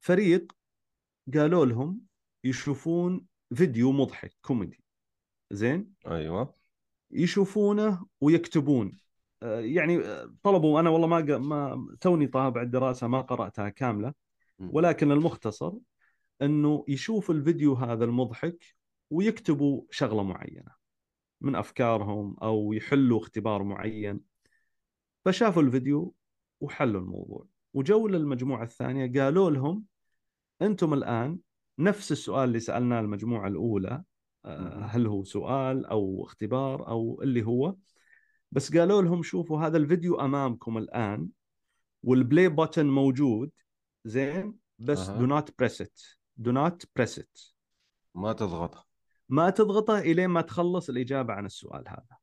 [0.00, 0.52] فريق
[1.34, 2.00] قالوا لهم
[2.44, 4.84] يشوفون فيديو مضحك كوميدي.
[5.50, 6.54] زين؟ أيوه.
[7.10, 8.96] يشوفونه ويكتبون.
[9.42, 14.14] آه، يعني آه، طلبوا أنا والله ما ما توني طابع الدراسه ما قرأتها كاملة.
[14.58, 15.72] ولكن المختصر
[16.42, 18.64] إنه يشوف الفيديو هذا المضحك
[19.10, 20.79] ويكتبوا شغلة معينة.
[21.40, 24.20] من أفكارهم أو يحلوا اختبار معين.
[25.24, 26.14] فشافوا الفيديو
[26.60, 27.46] وحلوا الموضوع.
[27.74, 29.84] وجو للمجموعة الثانية قالوا لهم
[30.62, 31.38] أنتم الآن
[31.78, 34.02] نفس السؤال اللي سألناه المجموعة الأولى
[34.44, 34.84] آه،.
[34.84, 37.76] هل هو سؤال أو اختبار أو اللي هو.
[38.52, 41.28] بس قالوا لهم شوفوا هذا الفيديو أمامكم الآن
[42.02, 43.50] وال play button موجود
[44.04, 45.08] زين بس.
[45.08, 46.00] do not press it
[46.36, 47.38] do not press it
[48.14, 48.89] ما تضغط.
[49.30, 52.18] ما تضغطه الين ما تخلص الإجابة عن السؤال هذا.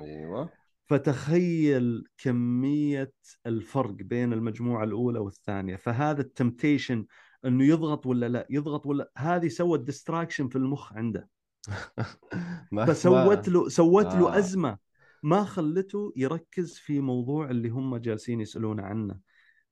[0.00, 0.50] أيوه.
[0.86, 3.12] فتخيل كمية
[3.46, 5.76] الفرق بين المجموعة الأولى والثانية.
[5.76, 7.06] فهذا ال temptation
[7.44, 11.28] إنه يضغط ولا لا؟ يضغط ولا؟ هذه سوت distraction في المخ عنده.
[12.86, 14.38] فسوت له سوت له آه.
[14.38, 14.78] أزمة.
[15.22, 19.18] ما خلته يركز في موضوع اللي هم جالسين يسالونه عنه.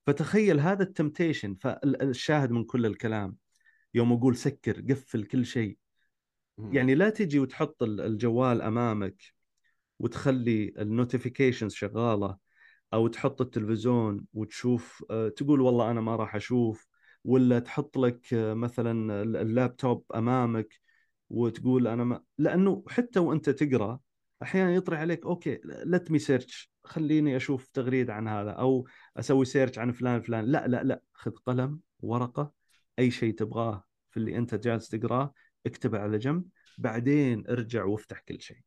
[0.07, 3.37] فتخيل هذا ال temptation فالشاهد من كل الكلام.
[3.95, 5.79] يوم أقول سكر قفل كل شيء.
[6.73, 9.23] يعني لا تجي وتحط ال- الجوال أمامك
[9.99, 12.37] وتخلي ال notifications شغالة
[12.95, 16.87] أو تحط التلفزيون وتشوف آه، تقول والله أنا ما راح أشوف
[17.25, 20.81] ولا تحط لك آه، مثلا ال- اللابتوب أمامك
[21.31, 24.01] وتقول أنا ما لأنه حتى وأنت تقرأ
[24.43, 28.87] أحيانا يطرح عليك okay let me search خليني أشوف تغريده عن هذا أو
[29.17, 30.45] أسوي search عن فلان فلان.
[30.45, 32.53] لا لا لا خذ قلم ورقة
[32.99, 35.35] أي شيء تبغاه في اللي أنت جالس تقراه
[35.67, 36.45] اكتبه على جنب
[36.79, 38.59] بعدين ارجع وافتح كل شيء.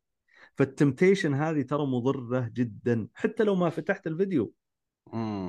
[0.54, 4.52] فال temptation هذه ترى مضرة جدا حتى لو ما فتحت الفيديو.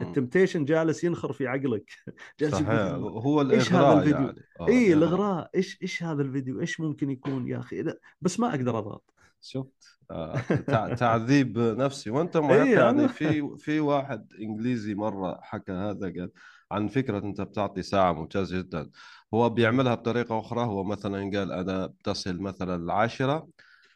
[0.01, 1.91] ال temptation جالس ينخر في عقلك.
[2.39, 2.67] جالس صحيح
[2.99, 4.41] هو إيش هذا الإغراء الفيديو؟ يعني.
[4.59, 7.83] آه، اي الإغراء إيش إيش هذا الفيديو؟ إيش ممكن يكون يا أخي؟
[8.21, 9.13] بس ما أقدر أضغط.
[9.41, 10.35] شفت؟ آه،
[10.67, 12.09] تع- تعذيب نفسي.
[12.09, 16.31] وأنت ما إيه، يعني في في واحد إنجليزي مرة حكى هذا قال
[16.71, 18.89] عن فكرة أنت بتعطي ساعة ممتازه جدا.
[19.33, 23.47] هو بيعملها بطريقة أخرى هو مثلا قال أنا بتصل مثلا العاشره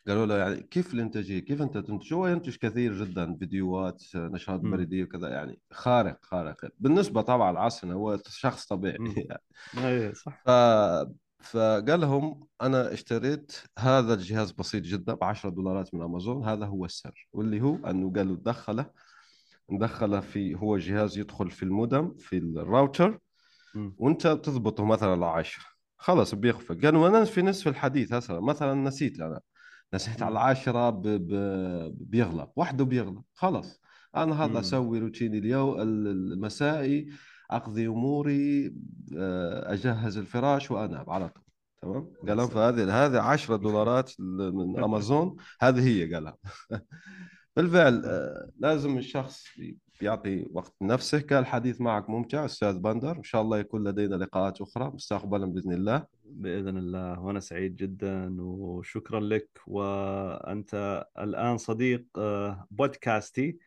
[0.08, 4.60] قالوا له يعني كيف الانتاجيه كيف أنت تنتج هو ينتج كثير جدا فيديوهات نشرات.
[4.60, 8.98] بريديه وكذا يعني خارق خارق بالنسبة طبعا لعصرنا هو شخص طبيعي.
[9.30, 9.42] يعني.
[9.88, 10.50] اي صح ف
[11.40, 16.86] فقال لهم أنا اشتريت هذا الجهاز بسيط جدا ب 10 دولارات من أمازون هذا هو
[16.86, 18.86] السر واللي هو أنه قالوا دخله
[19.70, 23.20] ندخله في هو جهاز يدخل في المودم في الراوتر.
[23.98, 25.64] وانت تضبطه مثلا على 10
[25.98, 29.40] خلص بيخفق قالوا أنا في نصف الحديث هسه مثلا نسيت أنا.
[29.94, 31.02] نسيت على العاشرة ب...
[31.02, 31.34] ب...
[32.00, 33.82] بيغلق وحده بيغلق خلص
[34.16, 34.60] أنا هذا.
[34.60, 37.08] أسوي روتيني اليوم المسائي
[37.52, 38.74] أقضي أموري
[39.18, 41.44] آه، أجهز الفراش وأنام على طول.
[41.82, 45.36] تمام؟ قال فهذه هذه 10 دولارات من أمازون.
[45.62, 46.38] هذه هي قالها.
[47.56, 49.46] بالفعل آه، لازم الشخص
[50.00, 53.18] بيعطي وقت لنفسه كان الحديث معك ممتع أستاذ بندر.
[53.18, 54.92] إن شاء الله يكون لدينا لقاءات أخرى.
[54.94, 56.06] مستقبلا بإذن الله.
[56.26, 57.20] بإذن الله.
[57.20, 59.50] وأنا سعيد جدا وشكرا لك.
[59.68, 63.58] وأنت الآن صديق آه، بودكاستي.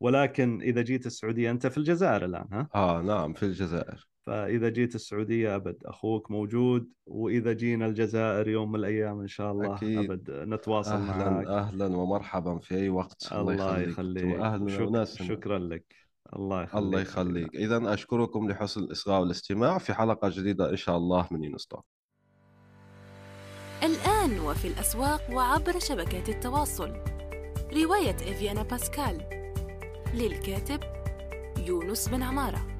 [0.00, 4.09] ولكن إذا جيت السعودية أنت في الجزائر الآن ها؟ آه نعم في الجزائر.
[4.26, 9.76] فإذا جيت السعودية أبد أخوك موجود وإذا جينا الجزائر يوم من الأيام إن شاء الله
[9.76, 9.98] أكيد.
[9.98, 11.46] أبد نتواصل أهلا معك.
[11.46, 13.32] أهلا ومرحبا في أي وقت.
[13.32, 14.40] الله يخليك.
[14.40, 15.22] واهلا شك...
[15.22, 15.94] شكرا لك.
[16.36, 17.54] الله يخليك الله يخليك.
[17.54, 19.78] اذا أشكركم لحسن الإصغاء والاستماع.
[19.78, 21.84] في حلقة جديدة إن شاء الله من يونستوك
[23.82, 26.92] الآن وفي الأسواق وعبر شبكات التواصل.
[27.72, 29.40] رواية إفيانا باسكال.
[30.14, 30.80] للكاتب
[31.66, 32.79] يونس بن عمارة.